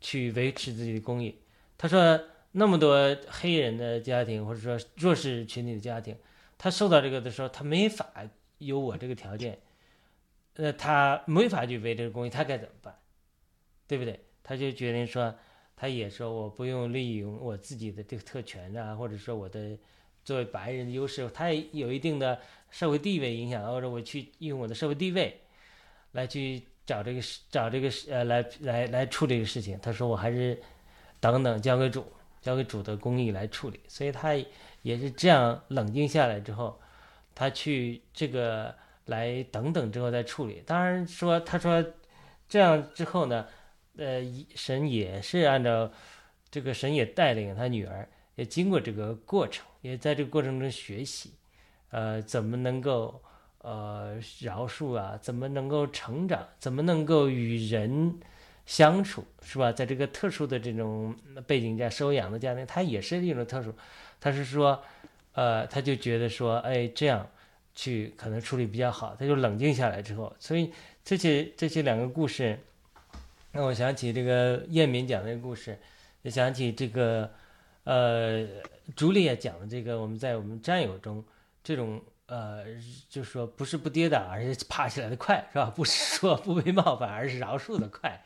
[0.00, 1.38] 去维持自己的公益。
[1.76, 2.18] 他说，
[2.52, 6.16] 那么多黑人的家庭或者说弱势群体的家庭，
[6.56, 8.10] 他受到这个的时候，他没法
[8.56, 9.58] 有我这个条件，
[10.54, 12.94] 呃，他没法去维这个公益，他该怎么办？
[13.86, 14.18] 对不对？
[14.42, 15.34] 他就决定说，
[15.76, 19.76] 他也说我不用利用我自己的这个特权啊，或者说我的
[20.24, 25.40] 作为白人的优势，他也有一定的社会地位影响，或者我去用我的社会地位
[26.12, 27.20] 来去找这个
[27.50, 29.76] 找这个呃来来来处理这个事情。
[29.82, 30.56] 他说我还是
[31.18, 32.06] 等等交给主，
[32.40, 33.80] 交给主的公义来处理。
[33.88, 34.32] 所以他
[34.82, 36.80] 也是这样冷静下来之后，
[37.34, 38.72] 他去这个
[39.06, 40.62] 来等等之后再处理。
[40.64, 41.84] 当然说他说
[42.48, 43.46] 这样之后呢。
[43.96, 44.22] 呃，
[44.56, 45.88] 神也是按照
[46.50, 51.30] 这个，神也带领他女儿，也经过这个过程，也在这个过程中学习，
[51.90, 53.22] 呃，怎么能够
[53.58, 55.16] 呃饶恕啊？
[55.22, 56.44] 怎么能够成长？
[56.58, 58.18] 怎么能够与人
[58.66, 59.70] 相处，是吧？
[59.70, 61.14] 在这个特殊的这种
[61.46, 63.72] 背景下收养的家庭，他也是一种特殊。
[64.20, 64.82] 他是说，
[65.34, 67.28] 呃，他就觉得说，哎，这样
[67.76, 69.14] 去可能处理比较好。
[69.16, 70.72] 他就冷静下来之后，所以
[71.04, 72.58] 这些这些两个故事。
[73.56, 75.78] 那我想起这个燕敏讲的个故事，
[76.22, 77.30] 也想起这个，
[77.84, 78.44] 呃，
[78.96, 81.24] 朱莉也讲的这个，我们在我们战友中，
[81.62, 82.64] 这种呃，
[83.08, 85.70] 就是说不是不跌倒，而是爬起来的快，是吧？
[85.70, 88.24] 不是说不被冒犯，而是饶恕的快，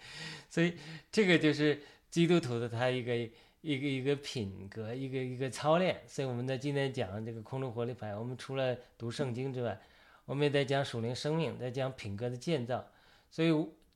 [0.49, 0.74] 所以
[1.12, 3.14] 这个就是基督徒的他一个
[3.61, 6.01] 一个一个品格，一个一个操练。
[6.07, 9.79] 所以我们在今天讲这个空中活力牌，我们除了读圣经之外，
[10.24, 12.83] 我们也在讲属灵生命，在讲品格的建造。
[13.31, 13.53] 所以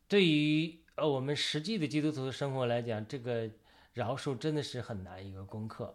[0.07, 3.49] 对于呃，我们实际的基督徒的生活来讲，这个
[3.95, 5.95] 饶恕真的是很难一个功课，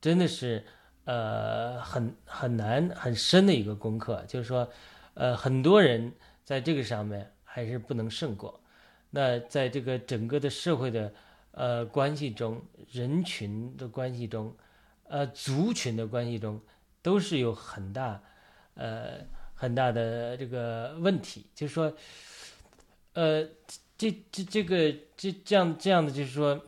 [0.00, 0.64] 真的是
[1.04, 4.24] 呃很很难很深的一个功课。
[4.26, 4.66] 就是说，
[5.12, 6.10] 呃，很多人
[6.42, 8.58] 在这个上面还是不能胜过。
[9.10, 11.12] 那在这个整个的社会的
[11.50, 14.56] 呃关系中，人群的关系中，
[15.04, 16.58] 呃族群的关系中，
[17.02, 18.22] 都是有很大
[18.72, 19.18] 呃
[19.54, 21.46] 很大的这个问题。
[21.54, 21.94] 就是说，
[23.12, 23.46] 呃。
[23.96, 26.64] 这这这个这这样这样的就是说，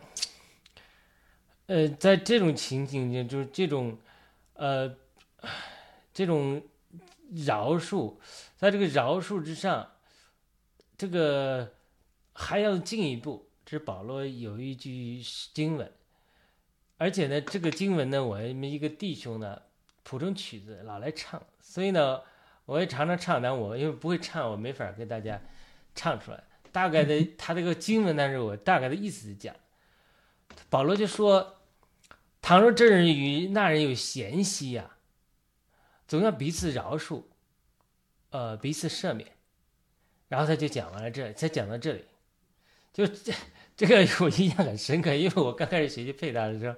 [1.67, 3.99] 呃，在这种情景下，就是这种，
[4.55, 4.97] 呃，
[6.13, 6.63] 这种
[7.45, 8.17] 饶恕，
[8.57, 9.93] 在这个饶恕之上，
[10.97, 11.75] 这个
[12.33, 13.45] 还要进一步。
[13.65, 15.21] 这保罗有一句
[15.53, 15.93] 经文，
[16.99, 19.61] 而且呢，这个经文呢，我们一个弟兄呢
[20.05, 22.23] 谱成曲子老来唱，所以呢，
[22.67, 25.43] 我也常常唱，但我因为不会唱，我没法给大家
[25.97, 26.45] 唱出来。
[26.77, 29.57] 大概的，他这个经文，当中我大概的意思是讲，
[30.69, 31.57] 保罗就说
[32.43, 34.91] ：“倘若这人与那人有嫌隙呀，
[36.07, 37.23] 总要彼此饶恕，
[38.29, 39.27] 呃，彼此赦免。”
[40.29, 42.05] 然后他就讲完了这，才讲到这里，
[42.93, 43.33] 就这
[43.75, 46.77] 这个我印象很深刻，因为我刚开始学习配搭的时候，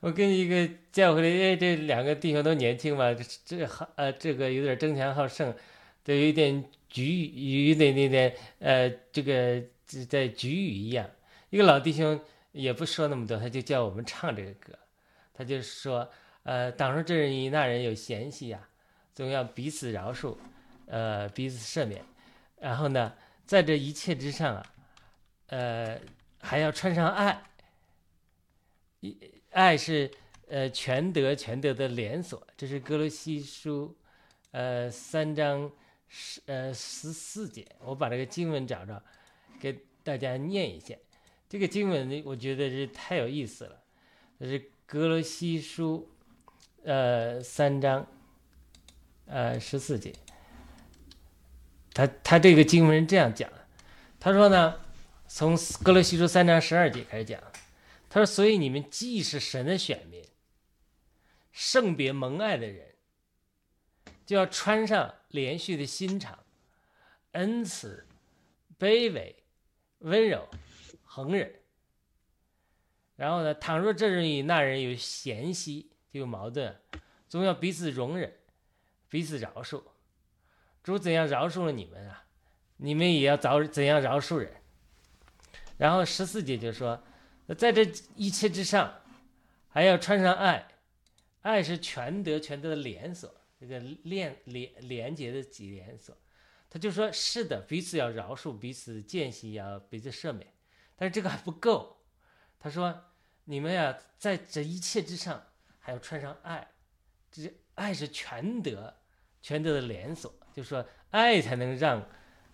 [0.00, 5.54] 我跟一个教会里，哎，这两个弟兄都年轻嘛，这这好呃，这个有点争强好胜，
[6.02, 6.64] 都有一点
[6.96, 9.62] 局与那那那呃，这个
[10.08, 11.06] 在局语一样。
[11.50, 12.18] 一个老弟兄
[12.52, 14.78] 也不说那么多，他就叫我们唱这个歌，
[15.34, 16.08] 他就说，
[16.44, 18.66] 呃，倘若这人与那人有嫌隙呀，
[19.12, 20.36] 总要彼此饶恕，
[20.86, 22.02] 呃，彼此赦免。
[22.58, 23.12] 然后呢，
[23.44, 24.66] 在这一切之上啊，
[25.48, 26.00] 呃，
[26.40, 27.42] 还要穿上爱。
[29.00, 29.18] 一
[29.50, 30.10] 爱是
[30.48, 33.94] 呃全德全德的连锁，这是哥罗西书，
[34.52, 35.70] 呃三章
[36.08, 37.66] 十呃十四节。
[37.80, 39.02] 我把这个经文找着，
[39.60, 40.94] 给大家念一下。
[41.48, 43.82] 这个经文呢，我觉得是太有意思了。
[44.38, 46.10] 这是哥罗西书，
[46.84, 48.06] 呃三章，
[49.26, 50.12] 呃十四节。
[51.94, 53.50] 他他这个经文这样讲，
[54.20, 54.80] 他说呢，
[55.26, 57.40] 从哥罗西书三章十二节开始讲，
[58.10, 60.22] 他说：“所以你们既是神的选民，
[61.52, 62.94] 圣别蒙爱的人，
[64.26, 66.36] 就要穿上连续的心肠、
[67.32, 68.06] 恩慈、
[68.78, 69.36] 卑微、
[69.98, 70.48] 温柔、
[71.04, 71.54] 恒忍。
[73.14, 76.74] 然后呢，倘若这人与那人有嫌隙，就有矛盾，
[77.28, 78.32] 总要彼此容忍，
[79.08, 79.82] 彼此饶恕。”
[80.82, 82.24] 主怎样饶恕了你们啊，
[82.76, 84.54] 你们也要早怎样饶恕人。
[85.76, 87.02] 然后十四节就说，
[87.58, 87.82] 在这
[88.14, 89.02] 一切之上，
[89.68, 90.68] 还要穿上爱，
[91.42, 93.28] 爱是全德全德的连锁，
[93.58, 96.16] 这个链连连接的几连锁。
[96.68, 100.52] 他就说是的，彼此要饶恕，彼此间隙要彼此赦免，
[100.96, 101.96] 但是这个还不够。
[102.58, 103.04] 他说
[103.44, 105.42] 你们呀，在这一切之上
[105.78, 106.66] 还要穿上爱，
[107.30, 108.92] 这爱是全德
[109.40, 110.32] 全德的连锁。
[110.52, 112.04] 就说爱才能让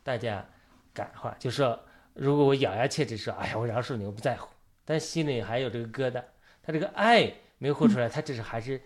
[0.02, 0.46] 大家
[0.92, 1.34] 感化。
[1.38, 1.82] 就说
[2.14, 4.52] 如果我咬牙切齿说：“哎呀，我饶恕你，我不在乎。”
[4.84, 6.22] 但心里还有这个疙瘩，
[6.62, 8.82] 他这个爱没有活出来，他只是还是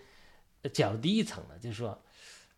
[0.73, 1.57] 较低一层的。
[1.59, 2.01] 就是说，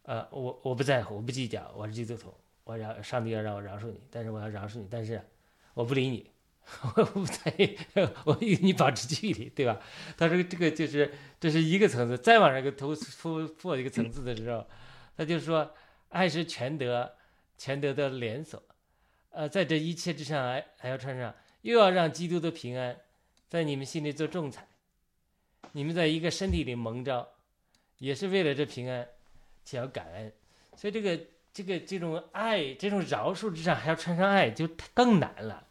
[0.10, 2.34] 呃，我我不在乎，我不计较，我是基督徒，
[2.64, 5.22] 我饶上帝要让我饶恕你，但是我要饶恕你，但是
[5.76, 6.32] 我不理你，
[6.98, 7.78] 我不在意，
[8.26, 9.80] 我与你保持距离，对吧？
[10.18, 14.66] 他说这个就是这是一个层次，再往上一个突突破一个层次的时候，
[15.16, 15.72] 他就说。
[16.10, 17.14] 爱是全德，
[17.56, 18.64] 全德的连锁，
[19.30, 21.32] 呃，在这一切之上，还还要穿上，
[21.62, 22.98] 又要让基督的平安
[23.48, 24.68] 在你们心里做仲裁。
[25.74, 27.30] 你们在一个身体里蒙召，
[28.00, 29.08] 也是为了这平安，
[29.70, 30.32] 且要感恩。
[30.76, 31.20] 所以这个
[31.54, 35.68] 这个这种爱，这种饶恕之上，还要穿上爱，就更难了，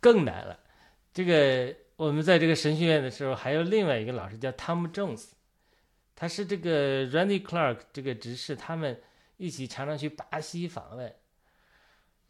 [0.00, 0.58] 更难了。
[1.12, 5.28] 这个我们在这个神学院的时候，还有另外一个老师叫 Tom Jones，
[6.14, 9.00] 他是这个 Randy Clark 这个执事，他们。
[9.38, 11.14] 一起常常去巴西访问。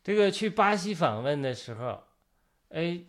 [0.02, 2.02] 这个去巴西访问的时候，
[2.70, 3.00] 哎，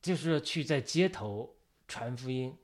[0.00, 1.54] 就是去在街头
[1.86, 2.56] 传福音，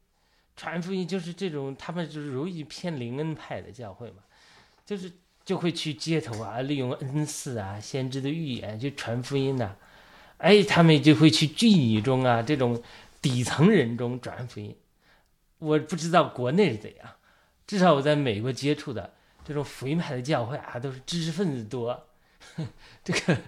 [0.56, 4.22] 传福音就是这种，他们就是容易偏灵恩派的教会嘛，
[4.84, 5.12] 就是
[5.44, 9.76] 就会去街头啊，利用恩赐啊、先知的预言去传福音呐。
[10.38, 12.82] 哎，他们就会去妓女中啊，这种
[13.20, 14.76] 底层人中传福音。
[15.58, 17.10] 我不知道国内是怎样，
[17.66, 19.14] 至少我在美国接触的。
[19.44, 22.08] 这种福音派的教会啊，都是知识分子多，
[23.04, 23.38] 这个，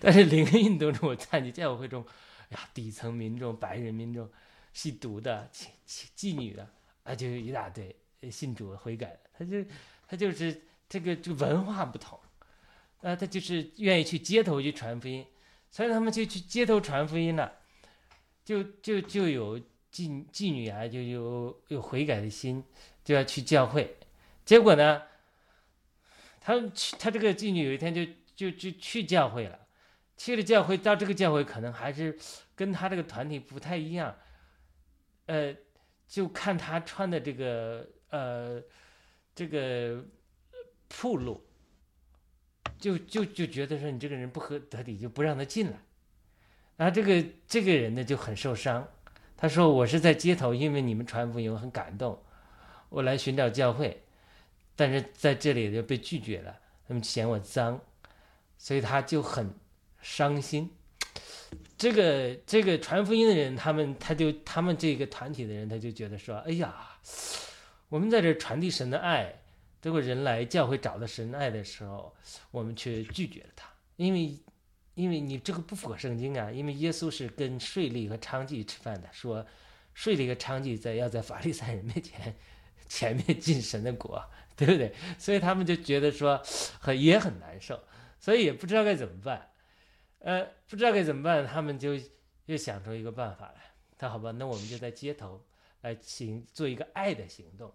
[0.00, 2.04] 但是灵运动中，我参加教会中，
[2.48, 4.28] 呀，底层民众、白人民众，
[4.74, 5.68] 吸毒的、妓
[6.14, 6.68] 妓女的，
[7.04, 7.96] 啊，就一大堆
[8.30, 9.64] 信主悔改，他就
[10.06, 12.18] 他就是这个这个文化不同，
[13.00, 15.24] 啊，他就是愿意去街头去传福音，
[15.70, 17.52] 所以他们就去街头传福音了，
[18.44, 19.58] 就就就有
[19.92, 22.62] 妓妓女啊，就有有悔改的心，
[23.04, 23.96] 就要去教会。
[24.44, 25.02] 结果呢，
[26.40, 28.04] 他去他这个妓女有一天就
[28.34, 29.58] 就就去教会了，
[30.16, 32.18] 去了教会到这个教会可能还是
[32.56, 34.14] 跟他这个团体不太一样，
[35.26, 35.54] 呃，
[36.06, 38.62] 就看他穿的这个呃
[39.34, 40.04] 这个
[40.88, 41.42] 铺路，
[42.78, 45.78] 就就就觉得说你这个人不合得体，就不让他进来。
[46.76, 48.86] 然后这个这个人呢就很受伤，
[49.36, 52.22] 他说我是在街头，因为你们传福音很感动，
[52.88, 54.02] 我来寻找教会。
[54.76, 56.58] 但是在这里就被拒绝了，
[56.88, 57.80] 他们嫌我脏，
[58.58, 59.54] 所以他就很
[60.00, 60.68] 伤心。
[61.76, 66.74] 这个这个传福音的人，他们他就他们这个团体的人，他就觉得说：“哎呀，
[67.88, 69.34] 我们在这传递神的爱，
[69.82, 72.14] 结果人来教会找到神爱的时候，
[72.50, 74.38] 我们却拒绝了他，因为
[74.94, 79.44] 因为你这个不符合圣经啊，因为耶稣是跟税吏和娼妓吃饭的，说
[79.92, 82.34] 税吏和娼妓在要在法利赛人面前
[82.88, 84.24] 前面进神的国，
[84.56, 84.94] 对不对？
[85.18, 86.40] 所以他们就觉得说
[86.78, 87.82] 很也很难受，
[88.20, 89.50] 所以也不知道该怎么办，
[90.24, 91.94] 呃，不知道该怎么办，他们就
[92.46, 95.44] 又想出一个办法来，他好吧，那我们就在街头
[95.82, 97.72] 来行做一个爱的行动，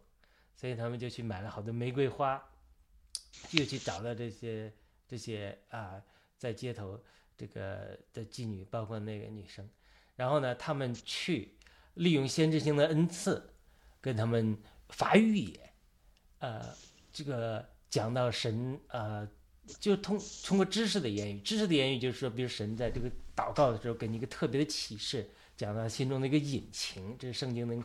[0.56, 2.44] 所以他们就去买了好多玫瑰花，
[3.52, 4.74] 又去找到这些
[5.08, 6.04] 这些啊。
[6.40, 6.98] 在街头，
[7.36, 9.70] 这个的妓女，包括那个女生，
[10.16, 11.58] 然后呢，他们去
[11.96, 13.54] 利用先知性的恩赐，
[14.00, 15.74] 跟他们发预言，
[16.38, 16.74] 呃，
[17.12, 19.30] 这个讲到神，呃，
[19.80, 27.76] 就通通过知识的言语，知识的言语就是说，比如神在这个祷告的时候给你一个特别的启示，讲到心中的一个隐情，这是圣经的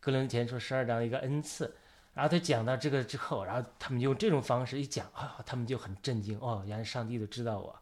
[0.00, 1.74] 哥林前书十二章一个恩赐。
[2.14, 7.74] 然后他讲到这个之后，然后他们用这种方式一讲啊，他们就很震惊哦，原来上帝都知道我。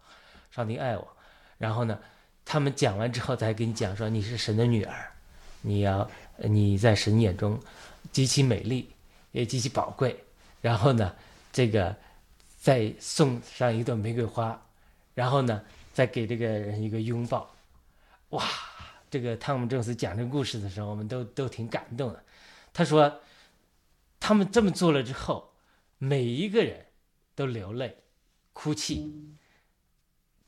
[0.52, 1.08] 上帝爱我，
[1.58, 1.98] 然后呢，
[2.44, 5.12] 他们讲完之后再给你讲说你是神的女儿，
[5.62, 7.58] 你要你在神眼中
[8.12, 8.88] 极其美丽，
[9.32, 10.16] 也极其宝贵。
[10.60, 11.14] 然后呢，
[11.52, 11.96] 这个
[12.60, 14.60] 再送上一朵玫瑰花，
[15.14, 17.50] 然后呢，再给这个人一个拥抱。
[18.28, 18.46] 哇，
[19.10, 22.22] 这个汤姆·正斯讲这个故事的时候，我们都都挺感动的。
[22.70, 23.20] 他说，
[24.20, 25.54] 他们这么做了之后，
[25.96, 26.84] 每一个人
[27.34, 27.96] 都流泪、
[28.52, 29.10] 哭泣。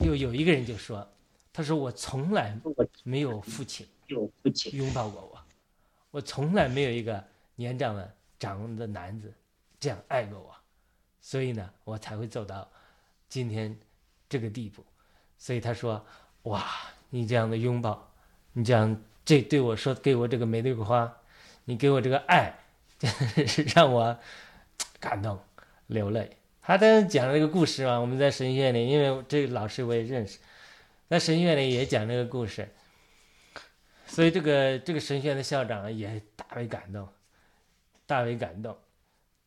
[0.00, 1.10] 又有一个人就说
[1.50, 2.58] ：“他说我从来
[3.04, 5.38] 没有父亲拥抱过我，
[6.10, 9.32] 我从来没有一个年长的长的男子
[9.80, 10.54] 这样爱过我，
[11.22, 12.70] 所以呢，我才会走到
[13.30, 13.74] 今天
[14.28, 14.84] 这个地步。
[15.38, 16.04] 所以他说：
[16.42, 16.70] 哇，
[17.08, 18.12] 你这样的拥抱，
[18.52, 21.20] 你这样这对我说给我这个玫瑰花，
[21.64, 22.52] 你给我这个爱，
[22.98, 24.18] 真是让我
[25.00, 25.40] 感动
[25.86, 30.38] 流泪。”他在讲这个故事嘛，我们在神学院里，因为这个老师我也认识，
[31.08, 32.68] 在神学院里也讲这个故事，
[34.06, 37.08] 所以这个这个神学院的校长也大为感动，
[38.06, 38.78] 大为感动，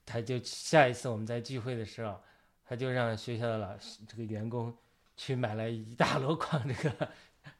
[0.05, 2.21] 他就下一次我们在聚会的时候，
[2.63, 4.75] 他就让学校的老师这个员工
[5.17, 7.09] 去买了一大箩筐这个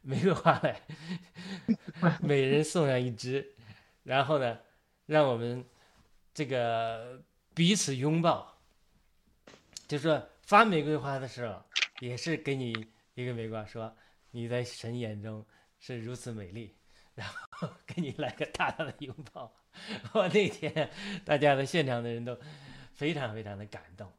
[0.01, 0.81] 玫瑰花来，
[2.21, 3.53] 每人送上一支，
[4.03, 4.59] 然后呢，
[5.05, 5.65] 让我们
[6.33, 7.21] 这个
[7.53, 8.57] 彼此拥抱。
[9.87, 11.63] 就说发玫瑰花的时候，
[11.99, 12.71] 也是给你
[13.13, 13.95] 一个玫瑰花，说
[14.31, 15.45] 你在神眼中
[15.79, 16.75] 是如此美丽，
[17.13, 19.51] 然后 给你来个大大的拥抱。
[20.13, 20.89] 我那天
[21.23, 22.37] 大家的现场的人都
[22.93, 24.11] 非常非常的感动，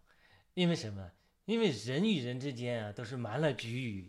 [0.55, 1.11] 因为什么？
[1.45, 4.09] 因为人与人之间啊，都是满了局域，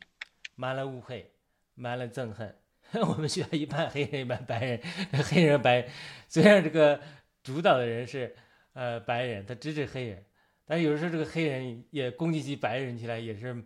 [0.56, 1.32] 满了误会，
[1.76, 2.56] 满了憎恨。
[3.08, 4.82] 我们学校一半黑人一半白人，
[5.24, 5.88] 黑人白，
[6.28, 7.02] 虽然这个
[7.44, 8.36] 主导的人是
[8.74, 10.26] 呃白人，他支持黑人。
[10.66, 13.64] 但有的时候，这个黑人也攻击起白人起来，也是，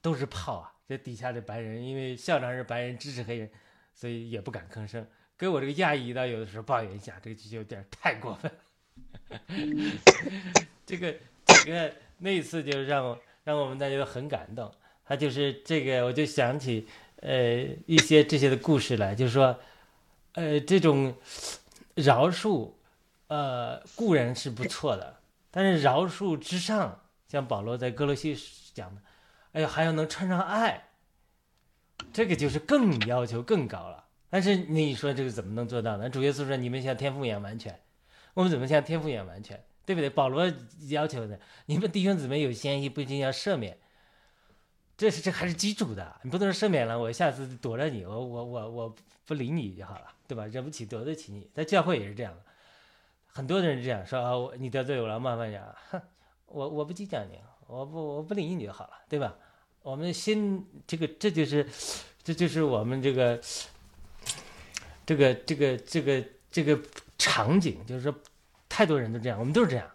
[0.00, 0.72] 都是炮啊！
[0.86, 3.50] 这底下的白人，因为校长是白人，支持黑人，
[3.94, 5.04] 所以也不敢吭声。
[5.40, 8.52] 给我这个亚裔，倒有的时候抱怨一下，这个就有点太过分。
[10.84, 11.14] 这个
[11.46, 14.70] 这个那一次就让我让我们大家都很感动。
[15.02, 16.86] 他就是这个，我就想起
[17.22, 19.58] 呃一些这些的故事来，就是说，
[20.34, 21.14] 呃这种
[21.94, 22.72] 饶恕，
[23.28, 25.20] 呃固然是不错的。
[25.50, 28.36] 但是饶恕之上，像保罗在哥罗西
[28.74, 29.00] 讲的，
[29.52, 30.90] 哎呀，还要能穿上爱，
[32.12, 34.04] 这个就是更要求更高了。
[34.30, 36.08] 但是你说这个怎么能做到呢？
[36.08, 37.78] 主耶稣说：“你们像天父一样完全。”
[38.32, 39.62] 我们怎么像天父一样完全？
[39.84, 40.08] 对不对？
[40.08, 40.50] 保罗
[40.88, 43.76] 要求的，你们弟兄姊妹有嫌疑，不一定要赦免。
[44.96, 48.94] 这是这还是基础的，你不能说赦免了，我下次躲着你，我我我我
[49.26, 50.46] 不理你就好了，对吧？
[50.46, 51.50] 惹不起，躲得起你。
[51.52, 52.42] 在教会也是这样的。
[53.26, 56.00] 很多人这样说啊，我你得罪我了，慢慢讲，哼，
[56.46, 59.34] 我我不计较你，我不我不理你就好了，对吧？
[59.82, 61.66] 我们心这个这就是，
[62.22, 63.40] 这就是我们这个，
[65.10, 66.80] 这个这个这个这个
[67.18, 68.14] 场景，就是说，
[68.68, 69.90] 太多人都这样，我们都是这样。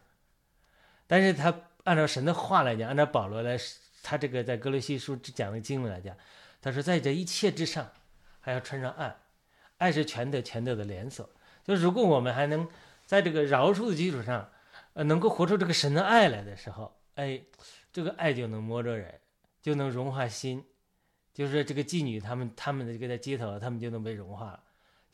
[1.07, 3.57] 但是他按照神的话来讲，按照保罗来，
[4.03, 6.13] 他这个在哥罗西书讲的经文来讲，
[6.61, 7.89] 他说在这一切之上，
[8.41, 9.15] 还要穿上爱，
[9.77, 11.29] 爱是全德全德的连锁。
[11.63, 12.67] 就如果我们还能。
[13.07, 14.49] 在这个饶恕的基础上，
[14.93, 17.39] 呃，能够活出这个神的爱来的时候，哎，
[17.93, 19.19] 这个爱就能摸着人，
[19.61, 20.65] 就能融化心。
[21.31, 24.63] 就是这个妓女，他们他们的这个在街头，他们就能被融化了。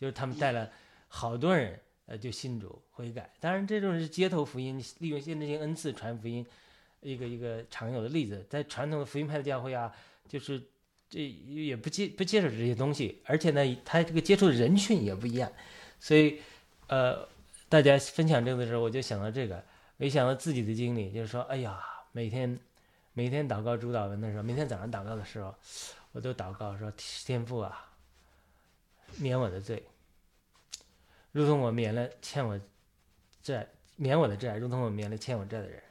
[0.02, 0.68] 就是他们带了
[1.08, 3.32] 好多人，呃，就信主悔改。
[3.40, 6.44] 当然，这种是街头福音，利用先知性恩赐传福音，
[7.02, 8.44] 一个一个常有的例子。
[8.50, 9.94] 在传统的福音派的教会啊，
[10.28, 10.62] 就是
[11.08, 15.52] 这也不接不接受这些东西，而且呢，他这个接触的人群也不一样，
[16.00, 16.42] 所以，
[16.88, 17.30] 呃。
[17.72, 19.64] 大家分享这个的时候，我就想到这个，
[19.96, 21.80] 没想到自己的经历，就是说，哎呀，
[22.12, 22.60] 每天
[23.14, 25.56] 每天祷告主祷文的时候，每天早上祷告的时候，
[26.12, 26.92] 我都祷告说
[27.26, 27.90] ：“天父啊，
[29.20, 29.82] 免我的罪，
[31.32, 32.60] 如同我免了欠我
[33.42, 35.82] 债，免我的债，如同我免了欠我债的人。”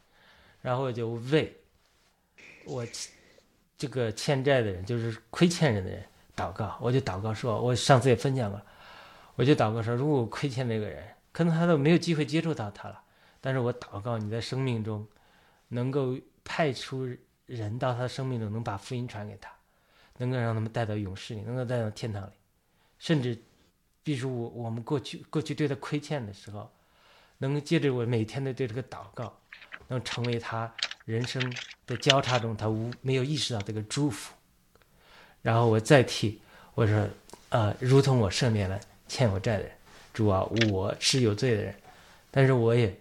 [0.62, 1.56] 然后我就为
[2.66, 2.86] 我
[3.78, 6.04] 这个欠债的人，就是亏欠人的人
[6.36, 6.76] 祷告。
[6.80, 8.60] 我就祷告说：“我上次也分享过，
[9.36, 13.02] 我就祷告说，如果我亏欠那个人，可能他都没有机会接触到他了。
[13.40, 15.08] 但是我祷告你在生命中
[15.68, 16.14] 能够
[16.44, 17.08] 派出
[17.46, 19.50] 人到他的生命中，能把福音传给他，
[20.18, 22.32] 能够让他们带到勇士里，能够带到天堂里，
[22.98, 23.42] 甚至，
[24.02, 26.70] 比如我我们过去过去对他亏欠的时候，
[27.38, 29.32] 能借着我每天的对这个祷告。”
[29.90, 30.72] 能成为他
[31.04, 31.52] 人生
[31.84, 34.32] 的交叉中，他无没有意识到这个祝福。
[35.42, 36.40] 然后我再替
[36.76, 37.08] 我说，
[37.48, 38.78] 呃，如同我赦免了
[39.08, 39.72] 欠我债的人，
[40.12, 41.74] 主啊，我是有罪的人，
[42.30, 42.96] 但是我也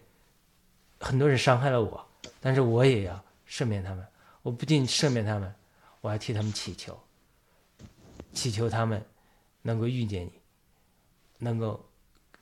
[0.99, 2.03] 很多人伤害了我，
[2.41, 4.03] 但是我也要赦免他们。
[4.41, 5.53] 我不仅赦免他们，
[6.01, 6.99] 我还替他们祈求，
[8.33, 9.05] 祈求他们
[9.61, 10.38] 能够遇见你，
[11.39, 11.89] 能够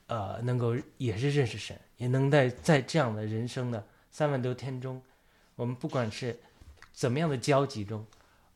[0.08, 3.88] 呃，能够也是认识神，也能在在这样的人生的。
[4.10, 5.02] 三万多天中，
[5.56, 6.40] 我们不管是
[6.92, 8.06] 怎么样的交集中，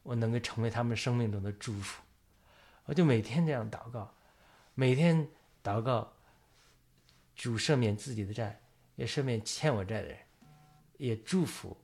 [0.03, 2.01] 我能够成为他们生命中的祝福。
[2.85, 4.11] 我就每天这样祷告，
[4.73, 5.27] 每天
[5.63, 6.11] 祷告，
[7.35, 8.59] 主赦免自己的债，
[8.95, 10.17] 也赦免欠我债的人，
[10.97, 11.77] 也祝福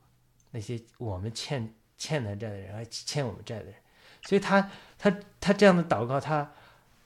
[0.50, 3.76] 那些我们欠欠他债的人，还欠我们债的人。
[4.24, 6.52] 所以他他他这样的祷告，他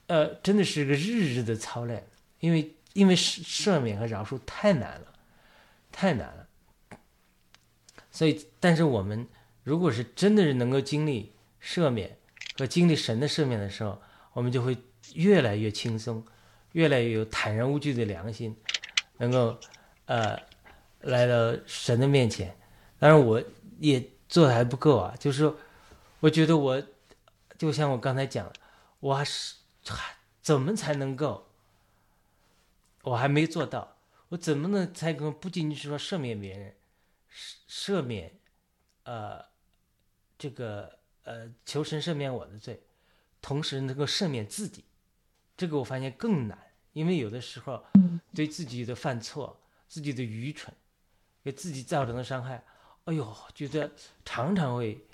[0.08, 2.08] 呃真的是个日日的操练，
[2.39, 5.14] 因为因为赦赦免和饶恕太难了，
[5.91, 6.47] 太难了。
[8.12, 9.28] 所以，但是我们
[9.64, 11.34] 如果是真的是能够经历
[11.64, 12.18] 赦免
[12.58, 14.02] 和经历神的赦免的时候，
[14.34, 14.78] 我们就会
[15.14, 16.26] 越来越轻松，
[16.74, 18.56] 越来越有坦然无惧的良心，
[19.18, 19.58] 能够
[20.06, 20.38] 呃
[20.99, 22.54] 来到神的面前。
[22.99, 23.41] 当然，我
[23.80, 25.54] 也做的还不够啊，就是，
[26.20, 26.84] 我觉得我
[27.58, 28.52] 就像我刚才讲，
[28.99, 29.56] 我还是
[30.41, 31.47] 怎么才能够，
[33.03, 33.97] 我还没做到，
[34.29, 36.75] 我怎么能才能不仅仅是说赦免别人？
[37.69, 38.34] 赦免，
[39.03, 39.45] 呃，
[40.38, 42.82] 这个呃，求神赦免我的罪，
[43.41, 44.84] 同时能够赦免自己，
[45.55, 46.57] 这个我发现更难，
[46.93, 47.86] 因为有的时候
[48.34, 50.75] 对自己的犯错、自己的愚蠢，
[51.43, 52.63] 给自己造成的伤害，
[53.05, 53.91] 哎呦，觉得
[54.25, 55.05] 常常会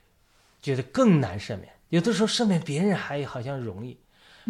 [0.61, 1.71] 觉得更难赦免。
[1.89, 3.97] 有的时候赦免别人还好像容易，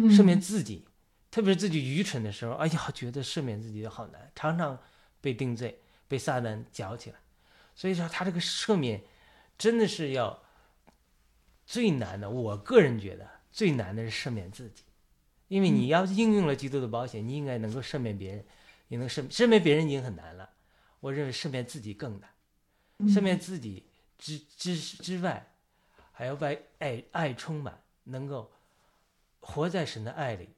[0.06, 0.86] 赦免自己，
[1.30, 4.78] 特别是自己愚蠢的时候，哎呀，觉得赦免自己好难，常常
[5.20, 7.16] 被定罪，被撒旦搅起来。
[7.74, 9.02] 所以说，他这个赦免，
[9.56, 10.42] 真的是要
[11.66, 12.28] 最难的。
[12.30, 14.82] 我个人觉得最难的是赦免自己，
[15.48, 18.44] 因为你要应用了基督的保险，你应该能够赦免别人，
[18.88, 20.50] 也能赦赦免别人已经很难了。
[21.00, 22.30] 我认为赦免自己更难，
[23.08, 23.86] 赦免自己
[24.18, 25.52] 之之之外，
[26.10, 28.50] 还要被爱爱充满，能够
[29.40, 30.50] 活在神的爱里，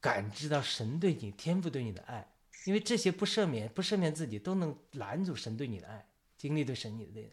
[0.00, 2.32] 感知到神对你天赋对你的爱。
[2.64, 6.08] 因为这些不赦免、不赦免自己，都能拦阻神对你的爱。
[6.36, 7.30] 经历对神你的对的，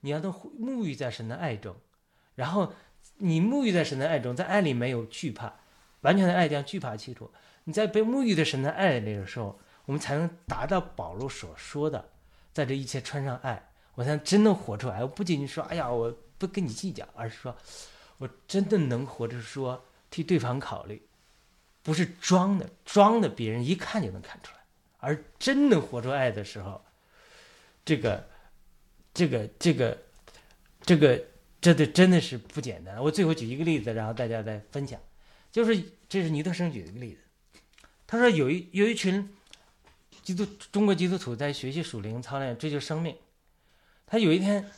[0.00, 1.76] 你要都沐浴在神的爱中，
[2.34, 2.72] 然后
[3.18, 5.60] 你沐浴在神的爱中，在爱里没有惧怕，
[6.00, 7.30] 完全的爱将惧怕去除。
[7.64, 12.12] 你在被沐浴的神的爱里的时候，我们才能达到保罗所说的，
[12.54, 15.02] 在这一切穿上爱，我才能真的活出来。
[15.02, 17.54] 我不仅仅说，哎呀，我不跟你计较，而是说
[18.16, 21.00] 我真的能活着，说替对方考虑，
[21.82, 24.60] 不是装的，装的别人一看就能看出来，
[24.98, 26.84] 而真能活出爱的时候，
[27.84, 28.28] 这个。
[29.12, 29.98] 这个这个
[30.82, 31.20] 这个，
[31.60, 33.02] 这的真的是不简单。
[33.02, 35.00] 我最后举一个例子，然后大家再分享。
[35.50, 37.18] 就是这是尼特生举的一个例子。
[38.06, 39.28] 他说有一有一群
[40.22, 43.16] 基督中国基督徒在学习属灵操练追求生命。
[44.06, 44.70] 他有一天，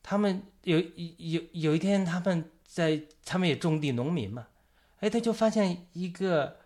[0.00, 0.78] 他们有
[1.18, 4.46] 有有一天他们在他们也种地农民嘛，
[5.00, 6.58] 哎，他就发现一个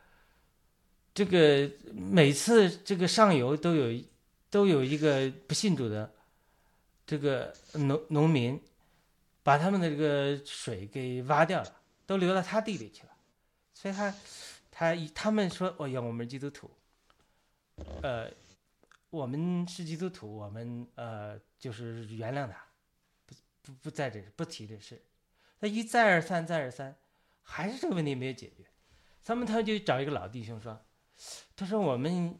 [1.12, 4.02] 这个每次这个上游都有
[4.50, 6.12] 都有一个不信主的。
[7.06, 8.62] 这个农农民
[9.42, 11.74] 把他们的这个水给挖掉了，
[12.06, 13.08] 都流到他地里去了，
[13.74, 14.14] 所以他
[14.70, 16.70] 他他们说：“哦呀，我们基督徒，
[18.00, 18.30] 呃，
[19.10, 22.64] 我们是基督徒，我们呃就是原谅他，
[23.26, 25.02] 不不不在这不提这事。”
[25.60, 26.94] 他一再而三再而三，
[27.50, 28.64] 还是这个问题没有解决。
[29.24, 30.80] 他们他就找一个老弟兄说
[31.56, 32.38] ：“他说我们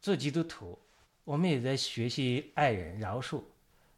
[0.00, 0.78] 做基督徒，
[1.24, 3.42] 我们也在学习爱人饶恕。”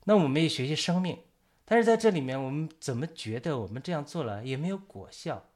[0.04, 1.18] 那我们也学习生命，
[1.64, 5.50] 但是在这里面，我们怎么觉得我们这样做了也没有果效，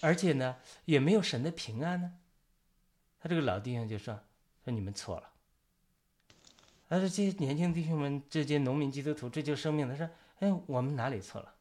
[0.00, 2.14] 而且呢，也没有神的平安呢？
[3.20, 4.18] 他这个老弟兄就说
[4.64, 5.30] ：“说你们错了。
[6.88, 9.88] 他说这些年轻弟兄们，这些农民基督徒，这就生命。
[9.88, 10.08] 他说，
[10.40, 11.54] 哎，我们哪里错了？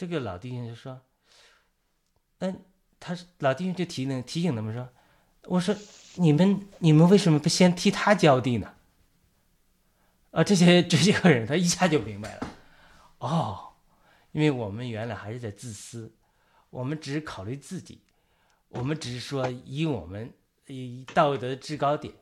[0.00, 0.98] 这个老弟兄就说，
[2.38, 2.64] 嗯，
[2.98, 4.88] 他老弟兄就提醒提醒他们说，
[5.42, 5.76] 我说
[6.14, 8.74] 你们你们为什么不先替他浇地呢？
[10.30, 12.48] 啊，这些这些个人他一下就明白了，
[13.18, 13.74] 哦，
[14.32, 16.16] 因为我们原来还是在自私，
[16.70, 18.00] 我们只考虑自己，
[18.68, 20.32] 我们只是说以我们
[20.66, 22.14] 以道德制高点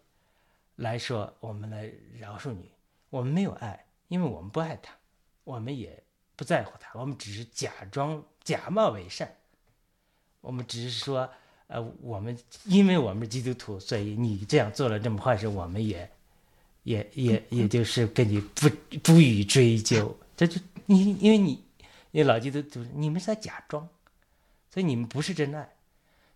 [0.75, 2.73] 来说，我们来饶恕你，
[3.11, 4.97] 我们没有爱，因为我们不爱他，
[5.45, 6.03] 我们也
[6.39, 9.31] 不在乎他，我们只是假装假冒为善，
[10.41, 11.29] 我们只是说，
[11.67, 12.35] 呃，我们
[12.65, 16.11] 因为我们是基督徒，所以你这样做了这么坏事，我们也。
[16.85, 18.67] 也也也就是跟你不
[19.03, 21.63] 不予追究，这就你因为你，
[22.13, 23.87] 因为老基督徒你们是在假装，
[24.73, 25.69] 所以你们不是真爱，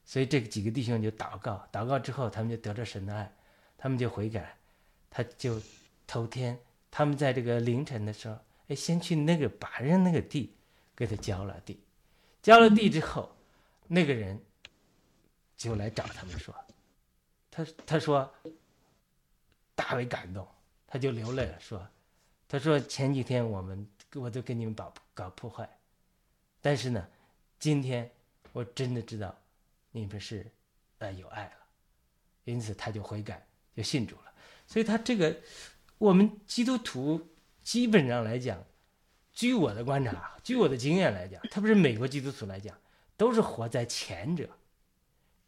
[0.05, 3.33] 所以这几个弟兄就祷告，祷告之后他们就得着神的爱，
[3.79, 4.55] 他们就悔改，
[5.09, 5.59] 他就
[6.07, 6.59] 头天
[6.91, 8.37] 他们在这个凌晨的时候，
[8.75, 10.55] 先去那个把人那个地
[10.95, 11.81] 给他浇了地，
[12.43, 13.35] 浇了地之后，
[13.89, 14.41] 那个人
[15.57, 16.55] 就来找他们说，
[17.51, 18.33] 他他说。
[19.75, 20.47] 大为感动，
[20.87, 21.85] 他就流泪了，说
[22.47, 25.68] ：“他说前几天我们我都给你们搞搞破坏，
[26.61, 27.09] 但是呢，
[27.59, 28.09] 今天
[28.53, 29.35] 我真的知道
[29.91, 30.47] 你们是
[30.99, 31.53] 呃有爱了，
[32.45, 33.45] 因此他就悔改，
[33.75, 34.33] 就信主了。
[34.66, 35.35] 所以他这个
[35.97, 37.27] 我们基督徒
[37.63, 38.65] 基本上来讲，
[39.33, 42.77] 据我的观察，据我的经验来讲，特别是美国基督徒来讲，
[43.17, 44.49] 都是活在前者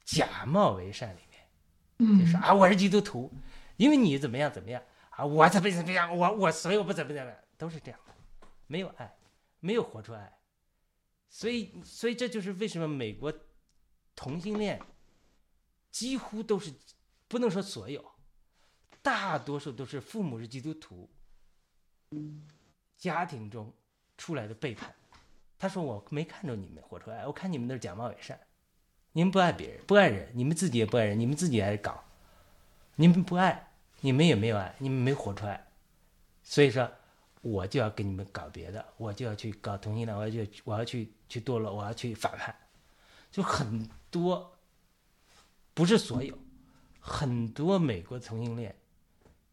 [0.04, 3.32] 假冒为善里面，就是啊我是基督徒。”
[3.76, 5.26] 因为你怎么样怎么样啊？
[5.26, 6.16] 我怎么怎么样？
[6.16, 8.14] 我我所以我不怎么怎么样，都是这样的，
[8.68, 9.16] 没有爱，
[9.58, 10.32] 没有活出爱，
[11.28, 13.34] 所以所以这就是为什么美国
[14.14, 14.80] 同性恋
[15.90, 16.72] 几乎都是
[17.26, 18.12] 不能说所有，
[19.02, 21.10] 大多数都是父母是基督徒，
[22.96, 23.72] 家庭中
[24.16, 24.94] 出来的背叛。
[25.58, 28.38] 他说我没看着你们活出来，我看你们都是假冒伪善，
[29.12, 32.04] 你们不爱别人，不爱人，你们自己也不爱人，你们自己爱搞。
[32.96, 35.66] 你们不爱，你们也没有爱，你们没活出来，
[36.42, 36.88] 所以说，
[37.40, 42.54] 我就要跟你们搞别的，我就要去搞同性恋，我要去，我要去去堕落，我要去反叛，
[43.32, 44.56] 就很多，
[45.72, 46.38] 不是所有，
[47.00, 48.74] 很多美国同性恋，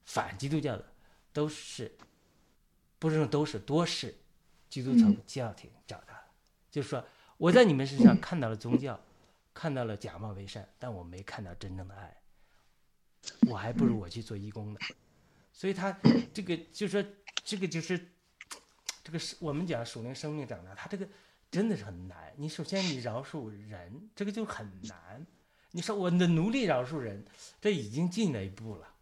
[0.06, 0.86] 反基督教的，
[1.34, 1.98] 都是，
[3.02, 4.16] 不是说都是，多是，
[4.70, 6.14] 基督教教廷找的，
[6.70, 7.04] 就是说
[7.38, 9.02] 我在你们身上看到了宗教，
[9.56, 12.16] 看到了假冒为善，但我没看到真正的爱。
[13.50, 14.80] 我还不如我去做义工呢，
[15.52, 15.92] 所以他
[16.32, 17.04] 这个就说
[17.44, 18.08] 这个就是
[19.04, 21.10] 这个是我们讲属灵生命长大，他这个
[21.50, 22.32] 真的是很难。
[22.38, 25.26] 你首先你饶恕人，这个就很难。
[25.72, 27.26] 你说我的努力饶恕人，
[27.60, 28.94] 这已经进了一步了。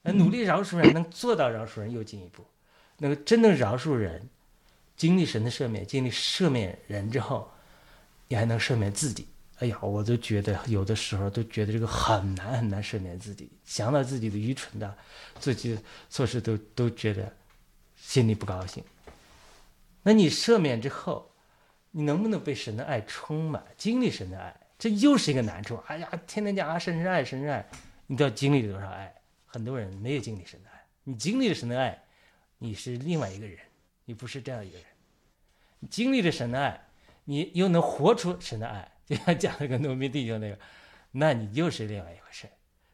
[0.00, 2.46] 那努力饶恕人，能做到饶恕人又进一步。
[2.98, 4.28] 那个真能饶恕人，
[4.96, 7.50] 经历神的赦免，经历赦免人之后，
[8.28, 9.28] 你还能赦免自己。
[9.58, 14.96] 哎呀，我都觉得有的时候都觉得这个很难很难赦免自己，想到自己的愚蠢的，
[15.40, 15.78] 自己
[16.10, 17.32] 做事都都觉得
[17.96, 18.84] 心里不高兴。
[20.02, 21.30] 那你赦免之后，
[21.90, 24.54] 你能不能被神的爱充满，经历神的爱？
[24.78, 25.76] 这又是一个难处。
[25.86, 27.66] 哎呀，天天讲啊，神是爱，神是爱，
[28.06, 29.14] 你都要经历多少爱？
[29.46, 31.98] 很多人没有经历神的爱，你经历了神的爱，
[32.58, 33.58] 你是另外一个人，
[34.04, 34.86] 你不是这样一个人。
[35.90, 36.88] 经历了神的爱，
[37.24, 38.92] 你又能活出神的爱。
[39.06, 40.58] 就像讲那个农民弟兄那个，
[41.12, 42.48] 那你又是另外一回事。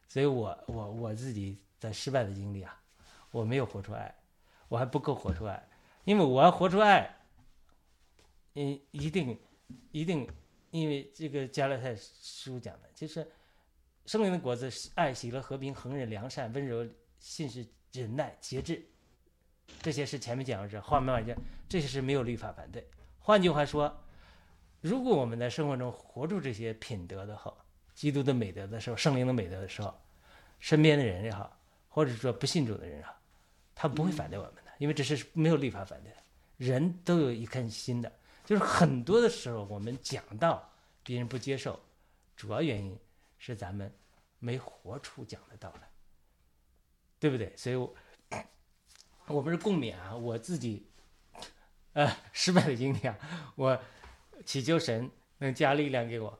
[0.07, 2.79] 所以我我我自己在失败的经历啊，
[3.31, 4.15] 我没有活出爱，
[4.69, 5.67] 我还不够活出爱，
[6.05, 7.17] 因为我要活出爱，
[8.57, 9.39] 嗯，一定
[9.91, 10.29] 一定，
[10.71, 13.27] 因为这个加勒泰书讲的，就是
[14.05, 16.87] 圣灵的果子是爱、喜乐、和平、恒忍、良善、温柔、
[17.19, 18.87] 信实、忍耐、节制，
[19.81, 21.37] 这些是前面讲的是后面讲，
[21.69, 22.87] 这些是没有立法反对。
[23.19, 23.99] 换句话说。
[24.83, 27.65] 如果我们在生活中活出这些品德的好，
[27.95, 29.97] 基督的美德的时候，圣灵的美德的时候，
[30.59, 31.57] 身边的人也好，
[31.89, 33.17] 或者说不信主的人啊，
[33.77, 36.17] 他不会反对我们的，因为这是没有立法反对的，
[36.57, 38.11] 人都有一颗心的。
[38.45, 40.69] 就是很多的时候，我们讲到
[41.05, 41.79] 别人不接受，
[42.35, 42.99] 主要原因
[43.39, 43.89] 是咱们
[44.41, 45.89] 没活出讲的道来，
[47.21, 47.57] 对不对？
[47.57, 47.95] 所以，我
[49.33, 50.85] 我不是共勉啊，我自己，
[51.95, 53.17] 呃，失败的经历啊，
[53.57, 53.79] 我。
[54.45, 55.09] 祈求神
[55.39, 56.37] 能加力量给我，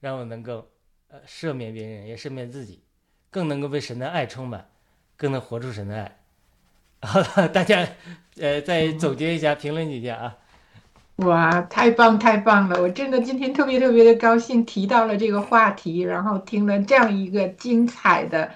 [0.00, 0.68] 让我能够
[1.08, 2.82] 呃赦免别人，也赦免自己，
[3.30, 4.68] 更能够被神的爱充满，
[5.16, 6.18] 更能活出神的爱。
[7.00, 7.88] 好了，大家
[8.38, 10.36] 呃再总结一下，评论几下啊。
[11.16, 12.82] 哇，太棒太棒了！
[12.82, 18.52] 我真的今天特别特别的高兴，提到了这个话题，然后听了这样一个精彩的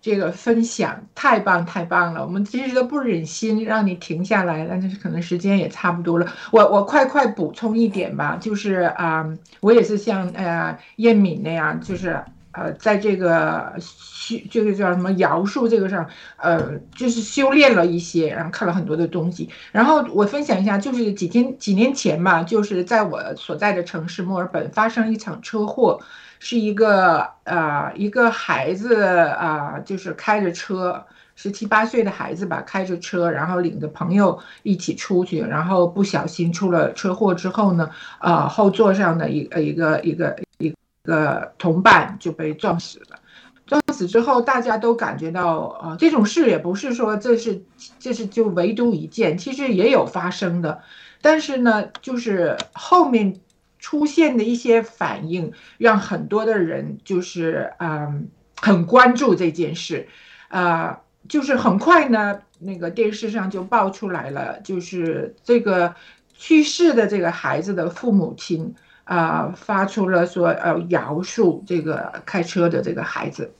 [0.00, 2.24] 这个分享，太棒太棒了！
[2.24, 6.26] 我们其实都不忍心让你停下来，但是可能时间也差不多了。
[6.52, 9.28] 我我快快补充一点吧，就是啊，
[9.60, 12.22] 我也是像呃燕敏那样，就是
[12.52, 19.50] 呃在这个修这个叫什么摇树这个上，呃就是修炼了一些，然后看了很多的东西。
[19.72, 26.00] 然后我分享一下，就是几天几年前吧，就是在我所在的城市墨尔本发生一场车祸。
[26.40, 40.72] 是一个呃一个孩子啊，就是开着车，十七八岁的孩子吧，开着车，然后领着朋友一起出去，然后不小心出了车祸之后呢，呃，后座上的一呃一个一个一
[41.02, 43.18] 个同伴就被撞死了。
[43.66, 47.60] 撞死之后，大家都感觉到啊，这种事也不是说这是
[47.98, 50.80] 这是就唯独一件，其实也有发生的，
[51.20, 53.40] 但是呢，就是后面。
[53.88, 58.28] 出现的一些反应，让很多的人就是嗯
[58.60, 60.06] 很关注这件事，
[60.48, 65.94] 啊，就是很快呢，那个电视上就爆出来了，就是这个
[66.34, 68.74] 去世的这个孩子的父母亲
[69.04, 73.54] 啊，发出了说呃饶恕这个开车的这个孩子。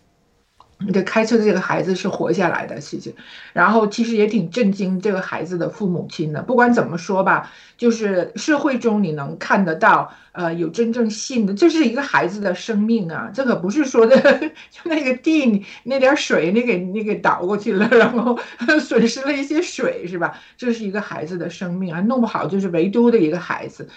[0.81, 3.12] 你这开车的这个孩子是活下来的事情，
[3.53, 6.41] 然后其实也挺震惊这个孩子的父母亲的。
[6.41, 14.16] 不管怎么说吧，就是社会中你能看得到，呃，有真正信的，这是一个孩子的生命啊，这可不是说的
[14.70, 18.39] 就那个地那点水你给你给倒过去了，然后
[18.81, 20.39] 损失了一些水是吧？
[20.57, 23.89] 这是一个孩子的生命啊，弄不好就是唯独的一个孩子。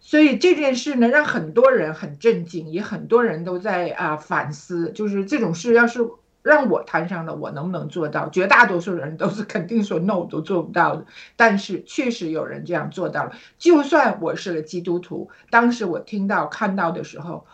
[0.00, 6.00] 所以这件事呢，让很多人很震惊，也很多人都在啊反思，就是这种事要是。
[6.42, 8.28] 让我摊上的，我能不能做到？
[8.28, 11.06] 绝大多数人都是肯定说 no，都做不到的。
[11.36, 13.32] 但是确实有人这样做到了。
[13.58, 17.46] 就算我是个基督徒，当时我听到看到的时候，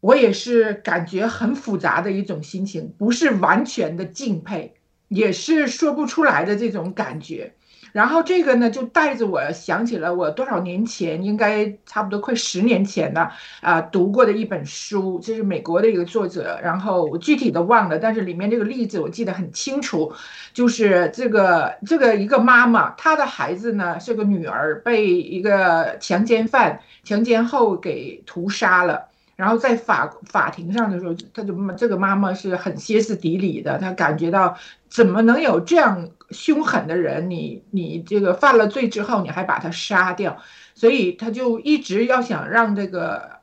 [0.00, 4.74] 我也是感觉很复杂的一种心情，不是完全的敬佩，
[5.08, 7.54] 也是说不出来的这种感觉。
[7.94, 13.30] 然后这个呢，就带着我想起了我多少年前，应该差不多快十年前了
[13.60, 20.12] 啊，读过的一本书，这是美国的一个作者，然后我具体的忘了，但是里面这个例子我记得很清楚，
[20.52, 29.06] 就是这个这个一个妈妈，她的孩子呢是个女儿，被一个强奸犯强奸后给屠杀了。
[29.36, 34.56] 然后在法法庭上的时候，他就这个妈妈是很歇斯底里的，她感觉到
[34.88, 37.30] 怎么能有这样凶狠的人？
[37.30, 40.36] 你你这个犯了罪之后，你还把他杀掉，
[40.74, 43.40] 所以他就一直要想让这个，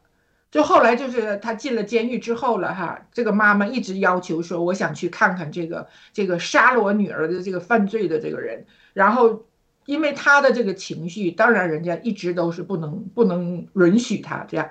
[0.51, 9.45] 就后来就是他进了监狱之后了哈，这个妈妈一直要求说，我想去看看这个这个杀了我女儿的这个犯罪的这个人，然后
[9.85, 14.69] 因为他的这个情绪，当然人家一直都是不能不能允许他这样。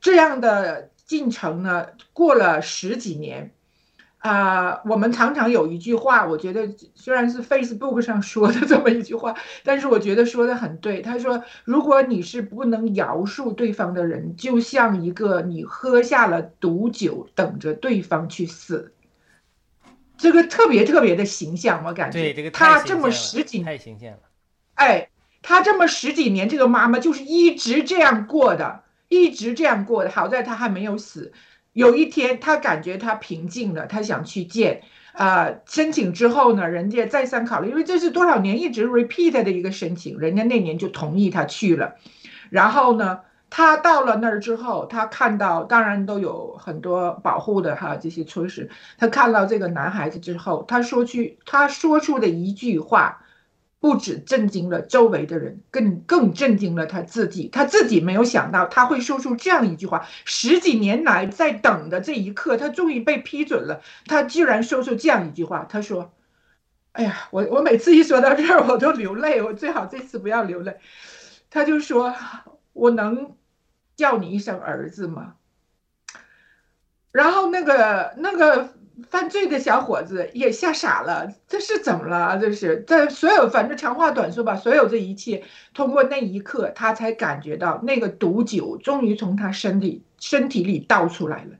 [0.00, 3.52] 这样的进程呢，过了十几年，
[4.22, 9.34] 啊，我们常常有一句话，我觉得虽然是 Facebook 上说的这么一句话，
[9.64, 11.00] 但是我觉得说的很对。
[11.00, 18.92] 他说，如果你是不能饶恕对方的人，就像一个你喝下了毒酒，等着对方去死。
[20.16, 22.20] 这个特别特别的形象，我感觉。
[22.20, 24.20] 对这个他这么十几太形象了。
[24.74, 25.08] 哎，
[25.42, 28.84] 他这么十几年，这个妈妈就是一直这样过的。
[29.08, 31.34] 一直这样过的，好在他还没有死。
[31.72, 34.82] 有一天，他感觉他平静了，他想去见，
[35.12, 41.94] 啊，申请之后呢，人家再三考虑，因为这是多少年一直 repeat 的一个申请，人家那年就同意他去了。
[42.50, 48.68] 然后呢，他到了那儿之后，他看到，当然都有很多保护的哈这些措施。
[48.98, 53.24] 他看到这个男孩子之后，他说去，他说出的一句话。
[53.82, 57.48] 不止震惊了周围的人，更更震惊了他自己。
[57.48, 60.06] 他自己没有想到他会说出这样一句话。
[60.24, 63.82] 十几年来在等的这一刻，他终于被批准了。
[64.06, 65.66] 他居然说出这样一句话。
[65.68, 66.12] 他说
[66.92, 69.42] ：“哎呀，我我每次一说到这儿，我都流泪。
[69.42, 70.76] 我最好这次不要流泪。”
[71.50, 72.14] 他就说
[72.72, 73.34] ：“我能
[73.96, 75.34] 叫你一声儿子吗？”
[77.10, 78.74] 然后那个那个。
[79.10, 82.38] 犯罪的小伙子也吓傻了，这是怎么了？
[82.38, 85.42] 这是在所有，反正长话短说吧，所有这一切，
[85.74, 91.50] 通过那一刻，他才感觉到那个毒酒终于从他身体身体里倒出来了。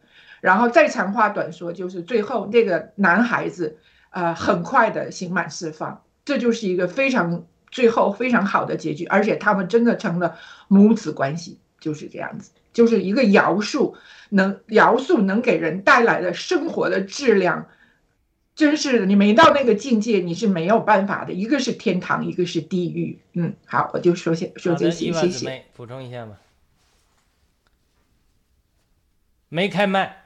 [0.40, 3.78] 然后再长话短说，就是最后那个男孩子，
[4.10, 10.36] 呃，很快的刑满释放，这就是一个非常最后非常好的结局，而且他们真的成了
[10.68, 12.50] 母子关系，就是这样子。
[12.73, 13.97] 就是一个摇树，
[14.31, 17.69] 能摇树能给人带来的生活的质量，
[18.55, 21.32] 真是你没到那个境界，你是没有办法的。
[21.32, 23.19] 一个是天堂，一个是地狱。
[23.35, 25.65] 嗯，好，我就说些说这些，谢谢。
[25.74, 26.39] 补充一下吧。
[29.49, 30.24] 没开麦，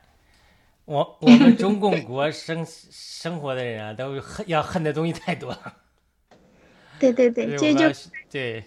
[0.84, 5.74] 我我们中共国生生活的人啊，都恨要恨的东西太多了。
[6.98, 7.92] 对对对，这就
[8.30, 8.62] 对。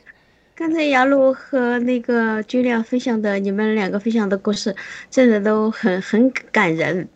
[0.60, 4.76] 刚才雅璐和那个君亮分享的，你们两个分享的故事，
[5.10, 7.07] 真的都很很感人。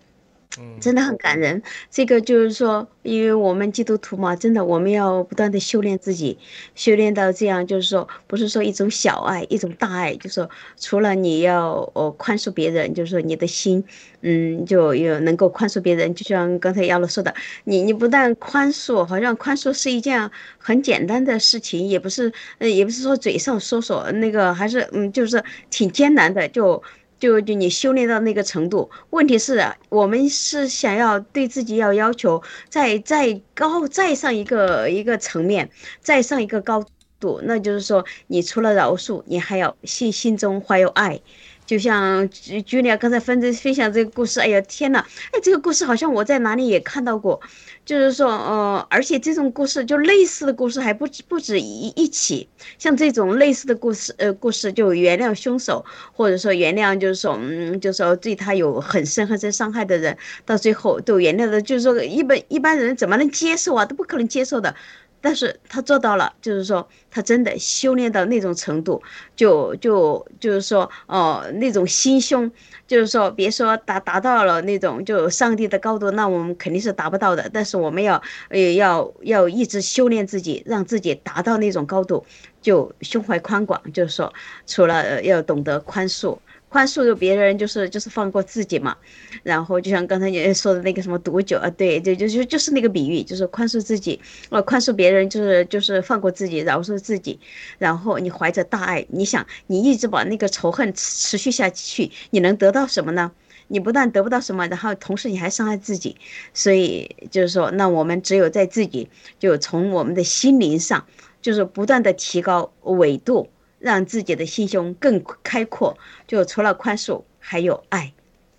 [0.80, 1.62] 真的很感人。
[1.90, 6.38] 这个就是说，因为我们基督徒嘛，真的我们要不断的修炼自己，
[6.76, 13.84] 修炼到这样，就是说，不是说一种小爱，一种大爱，就是说，除了你要哦宽恕别人，就是说你的心，
[14.22, 16.14] 嗯，就有能够宽恕别人。
[16.14, 26.82] 就像刚才亚罗说的，你你不但宽恕，好像宽恕是一件很简单的事情，也不是，呃，也不是说嘴上说说那个，还是嗯，就是挺艰难的，就。
[27.24, 35.70] 就就你修炼到那个程度，问题是，我们是想要对自己要要求再再高再上一个一个层面，
[36.02, 36.86] 再上一个高
[37.22, 41.22] 度，那就是说，你除了饶恕，你还要心心中怀有爱。
[41.66, 47.40] 就像举举例刚才分分享这个故事，哎呀天呐，哎，这个故事好像我在哪里也看到过，
[47.86, 63.86] 就是说，呃，而且这种故事就类似的故事还不止不止一一起，像这种类似的故事，呃，故事就原谅凶手，或者说原谅，就是说，嗯，就是说对他有很深很深伤害的人，到最后都原谅的，就是说一般一般人怎么能接受啊？
[63.86, 64.76] 都不可能接受的。
[65.24, 69.02] 但是他做到了，就是说他真的修炼到那种程度，
[69.38, 72.52] 就就就是说，哦，那种心胸，
[72.86, 77.50] 就是说，别说达达到了那种就上帝的高度，那我们肯定是达不到的。
[77.54, 82.26] 但是我们要，呃，要要一直修炼自己，让自己达到那种高度，
[82.62, 84.34] 就胸怀宽广，就是说，
[84.68, 86.38] 除了要懂得宽恕。
[86.74, 88.98] 宽恕别人就是就是放过自己嘛，
[89.44, 94.20] 然后就像刚才你说的那个什么毒酒啊，对，就就就就是那个比喻，就是宽恕自己，
[94.50, 97.40] 呃，宽恕别人就是就是放过自己，饶恕自己，
[97.78, 103.32] 然后你怀着大爱，你想你一直把那个仇恨持续下去，你能得到什么呢？
[103.68, 106.18] 你不但得不到什么，然后同时你还伤害自己，
[106.56, 111.06] 所以就是说，那我们只有在自己就从我们的心灵上，
[111.40, 113.48] 就是不断的提高纬度。
[113.84, 118.14] 让自己的心胸更开阔，就除了宽恕，还有爱。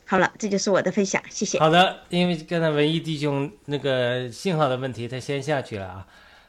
[0.05, 1.59] 好了，这就是我的分享，谢谢。
[1.59, 6.06] 好的，因为刚才文艺弟兄那个信号的问题，他先下去了啊。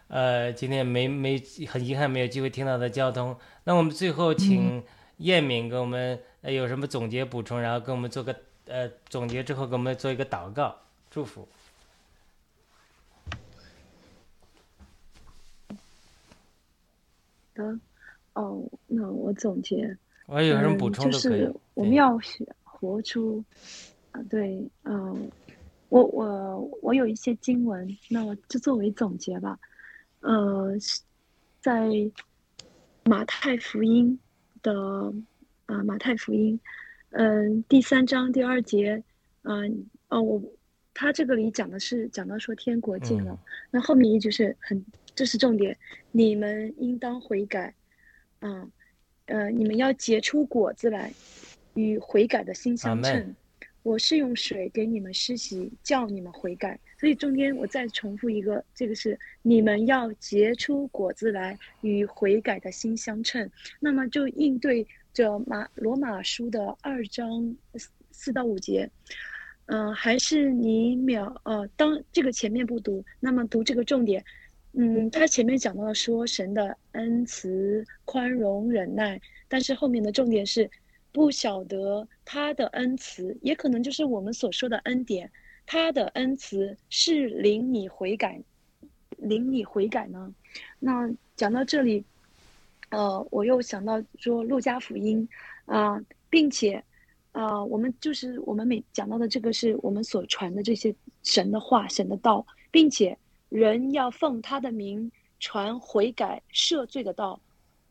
[0.10, 3.38] 呃，今天没没很遗憾没有机会听到的交通。
[3.64, 4.84] 那我们最后请
[5.20, 8.36] 叶敏给我们有什么总结补充，然后跟我们做个
[8.68, 10.76] 呃总结之后给我们做一个祷告
[11.10, 11.48] 祝福。
[17.54, 17.80] 的。
[18.36, 19.98] 哦，那我总结，
[20.28, 23.42] 我有补充就是我们要学活出，
[24.12, 25.32] 啊，对，嗯，
[25.88, 29.58] 我我我有一些经文，那我就作为总结吧，
[30.20, 30.76] 呃，
[31.62, 31.90] 在
[33.06, 34.20] 马太福音
[34.62, 35.14] 的
[35.66, 36.60] 啊马太福音，
[37.12, 39.02] 嗯，第三章第二节，
[39.44, 40.44] 嗯，哦，我
[40.94, 43.40] 他这个里讲的是讲到说天国近了，
[43.72, 44.86] 那后面一句是很
[45.16, 45.78] 这是重点，
[46.12, 47.74] 你们应当悔改。
[48.46, 48.72] 嗯，
[49.26, 51.12] 呃，你们要结出果子来，
[51.74, 53.36] 与悔改的心相称。
[53.82, 56.80] 我是用水给你们施洗，叫你们悔改。
[57.00, 63.50] 所以中间我再重复一个，这个是你们要结出果子来，与悔改的心相称。
[63.80, 67.56] 那么就应对着马罗马书的二章
[68.12, 68.88] 四到五节。
[69.68, 74.24] 嗯，还是你秒呃，当这个前面不读，那么读这个重点。
[74.78, 80.70] 嗯，他前面讲到了说神的恩慈、宽容、忍耐，但是后面的重点是
[81.14, 85.32] 不晓得他的恩慈，也可能就是我们所说的恩典。
[85.66, 88.42] 他的恩慈是领你悔改，
[89.16, 90.36] 领你悔改呢？
[90.78, 92.04] 那讲到这里，
[92.90, 95.26] 呃，我又想到说路加福音
[95.66, 96.84] 啊，并且
[97.32, 100.94] 啊，我们就是我们每讲到的这个是我们所传的这些
[101.24, 103.18] 神的话、神的道，并且。
[103.56, 105.10] 人要奉他的名
[105.40, 107.40] 传悔改赦罪的道，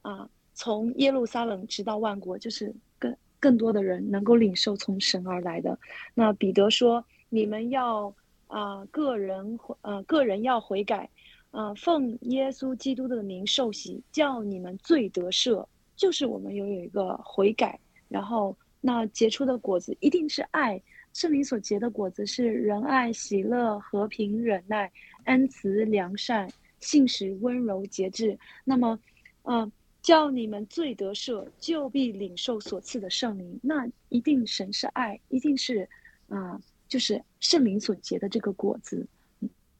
[0.02, 5.78] 啊，从耶路撒冷直到万国，就是更更多的人能够领受从神而来的。
[6.12, 8.14] 那彼得说：“你们要
[8.46, 11.08] 啊，个人呃，个人要悔改，
[11.50, 15.66] 啊，奉耶稣基督的名受洗，叫你们罪得赦。”
[15.96, 20.82] 就是我们有有一个悔改，然后那结出的果子一定是爱。
[21.14, 24.92] 圣灵所结的果子是仁爱、喜乐、和平、忍耐。
[25.24, 26.46] 恩慈、良善、
[26.80, 28.38] 信实、温柔、节制。
[28.62, 28.98] 那么，
[29.44, 29.72] 嗯，
[30.02, 33.58] 叫你们罪得赦，就必领受所赐的圣灵。
[33.62, 35.88] 那一定神是爱，一定是，
[36.28, 39.06] 啊，就是圣灵所结的这个果子。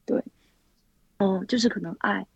[0.07, 0.23] 对，
[1.19, 2.27] 嗯，就是可能爱，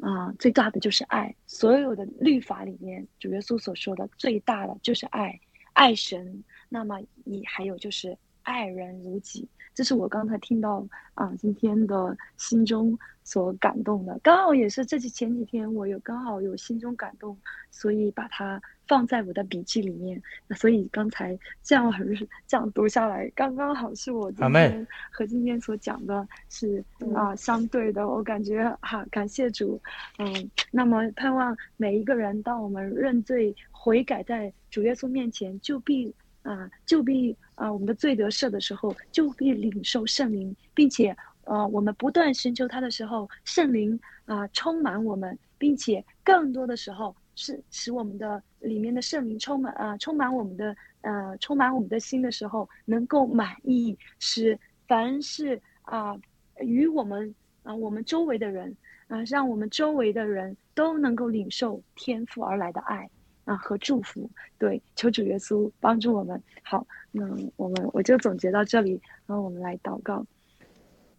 [0.00, 1.32] 啊，最大的就是爱。
[1.46, 5.38] 所有的律法里面，主耶稣所说的最大的就是爱，
[5.74, 6.42] 爱神。
[6.68, 9.46] 那么你还有就是爱人如己。
[9.74, 17.36] 这是我刚才听到啊，今天的心中所感动的，刚好也是这几前几天我有刚好有心中感动，
[17.70, 18.58] 所以把它
[18.88, 20.22] 放在我的笔记里面。
[20.46, 22.08] 那所以刚才这样很
[22.46, 26.82] 这样读下来，刚刚好是我今天和今天所讲的是
[27.14, 28.08] 啊相对的。
[28.08, 29.78] 我感觉哈，感谢主，
[30.18, 36.14] 嗯，那么盼望每一个人，当我们认罪悔改在主耶稣面前，就必。
[36.46, 56.14] 啊，就必啊，我们的罪得赦的时候，就可以领受圣灵，并且，呃，我们不断寻求他的时候，圣灵啊充满我们，并且更多的时候是使我们的里面的圣灵充满啊，充满我们的呃，充满我们的心的时候，能够满意，使凡是啊
[56.60, 58.76] 与我们啊我们周围的人
[59.08, 63.08] 啊，让我们周围的人都能够领受天赋而来的爱。
[63.46, 64.28] 啊，和祝福，
[64.58, 66.42] 对，求主耶稣帮助我们。
[66.62, 67.24] 好，那
[67.56, 70.26] 我们我就总结到这里，然后我们来祷告。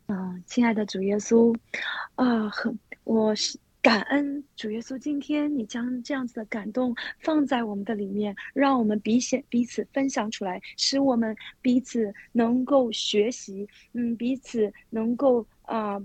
[0.07, 1.57] 嗯，亲爱的主耶稣，
[2.15, 15.97] 啊，很，我是感恩主耶稣，今天你将这样子的感动放在我们的里面，让我们彼此彼此分享出来，使我们彼此能够学习，嗯，彼此能够啊。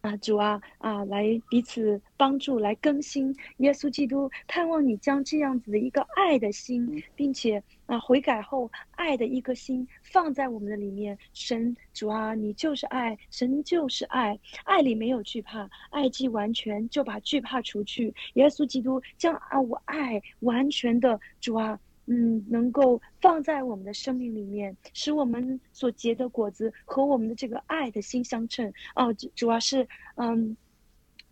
[0.00, 11.18] 啊，主啊，啊，来彼此帮助，来更新耶稣基督，盼望你将这样子的一个爱的心，并且啊悔改后爱的一颗心放在我们的里面。
[11.34, 18.14] 神主啊，你就是爱，神就是爱，爱里没有惧怕，爱既完全，就把惧怕除去。
[18.34, 21.78] 耶稣基督将啊我爱完全的主啊。
[22.06, 28.72] 嗯，能够放在我们的生命里面，使我们所结的果子和我们的这个爱的心相称。
[28.96, 29.86] 哦，主主要是，
[30.16, 30.56] 嗯，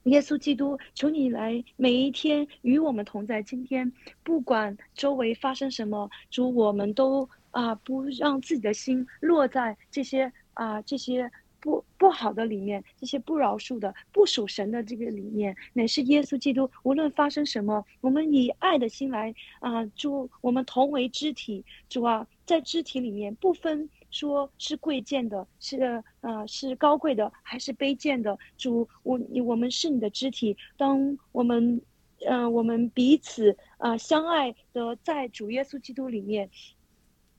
[0.04, 3.42] 耶稣基督，求你来每一天与我们同在。
[3.42, 3.92] 今天
[4.22, 11.30] 不管周围发生什么，主，我们都啊不让自己的心落在这些啊这些。
[11.60, 16.70] 不不好的里面，这些不饶恕的、不属神的这个里面，乃是耶稣基督。
[16.82, 30.56] 无论发生什么，我们以爱的心来啊，主，我们同为肢体，主啊，在肢体里面不分说是贵贱的，是啊是高贵的还是卑贱的，主，我我们是你的肢体。
[30.76, 31.80] 当我们
[32.26, 36.48] 嗯我们彼此啊相爱的在主耶稣基督里面。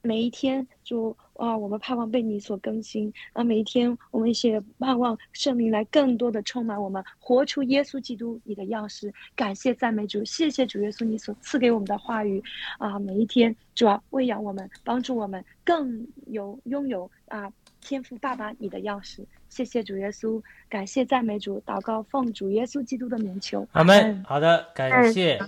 [0.02, 3.44] 每一天，主啊，我们盼望被你所更新啊！
[3.44, 9.12] 每一天，我们也盼望圣灵来更多的充满我们，活出耶稣基督你的样式。
[9.36, 12.44] 感谢赞美主，谢谢主耶稣你所赐给我们的话语
[12.78, 13.00] 啊！
[13.00, 19.26] 每一天，主啊，喂养我们，帮助我们更有拥有啊天赋爸爸你的样式。
[19.48, 23.66] 谢谢主耶稣，感谢赞美主，祷告奉主耶稣基督的名求。
[23.72, 24.22] 阿门。
[24.26, 25.40] 好的，感谢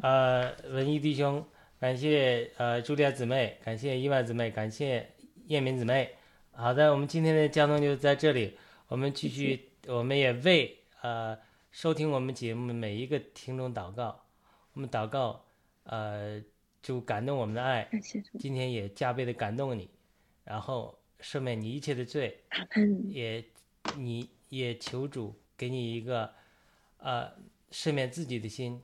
[0.00, 1.44] 呃文艺弟兄。
[1.78, 5.06] 感谢呃茱莉亚姊妹，感谢伊万姊妹，感谢
[5.46, 6.10] 叶敏姊妹。
[6.52, 8.58] 好的，我们今天的交通就在这里。
[8.88, 11.38] 我们继续，我们也为呃
[11.70, 14.24] 收听我们节目每一个听众祷告。
[14.72, 15.44] 我们祷告，
[15.84, 16.42] 呃，
[16.82, 17.88] 就感动我们的爱。
[18.38, 19.88] 今天也加倍的感动你，
[20.44, 22.40] 然后赦免你一切的罪。
[23.08, 23.44] 也，
[23.96, 26.32] 你也求主给你一个
[26.98, 27.30] 呃
[27.70, 28.82] 赦免自己的心，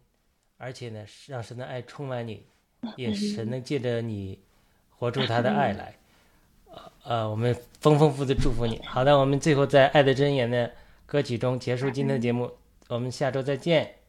[0.58, 2.46] 而且呢，让神的爱充满你。
[2.96, 4.42] 也神能借着你
[4.90, 5.96] 活出他的爱来，
[7.04, 8.80] 呃，我们丰丰富的祝福你。
[8.84, 10.70] 好的，我们最后在《爱的箴言》的
[11.06, 12.50] 歌曲中结束今天的节目，
[12.88, 14.01] 我们下周再见。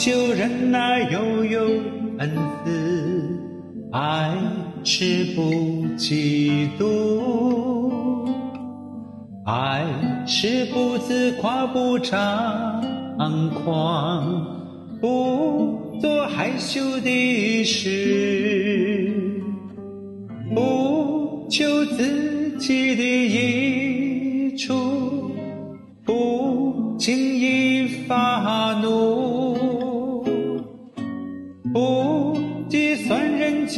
[0.00, 1.60] 就忍耐，又有
[2.16, 2.30] 恩
[2.64, 2.70] 慈；
[3.92, 4.32] 爱
[4.82, 5.42] 是不
[5.98, 8.26] 嫉妒，
[9.44, 9.84] 爱
[10.26, 12.80] 是不自夸，不张
[13.62, 14.42] 狂，
[15.02, 19.12] 不做害羞的事，
[20.54, 25.30] 不求自己的益处，
[26.06, 28.79] 不轻易发怒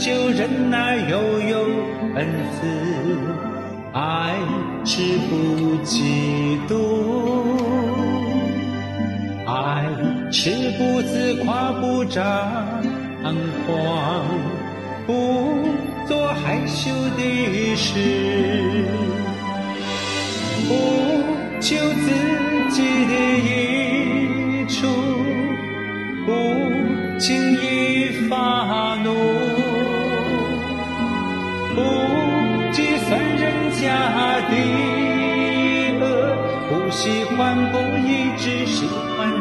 [0.00, 1.58] 恒久忍耐，又有
[2.14, 2.64] 恩慈；
[3.92, 4.32] 爱
[4.82, 6.72] 是不嫉妒，
[9.46, 9.84] 爱
[10.32, 10.48] 是
[10.78, 12.24] 不自夸，不张
[13.66, 14.24] 狂，
[15.06, 15.68] 不
[16.08, 17.92] 做害羞的事，
[20.66, 20.70] 不
[21.60, 22.10] 求自
[22.70, 23.12] 己的
[23.44, 24.86] 益处，
[26.24, 26.30] 不
[27.18, 28.64] 轻易发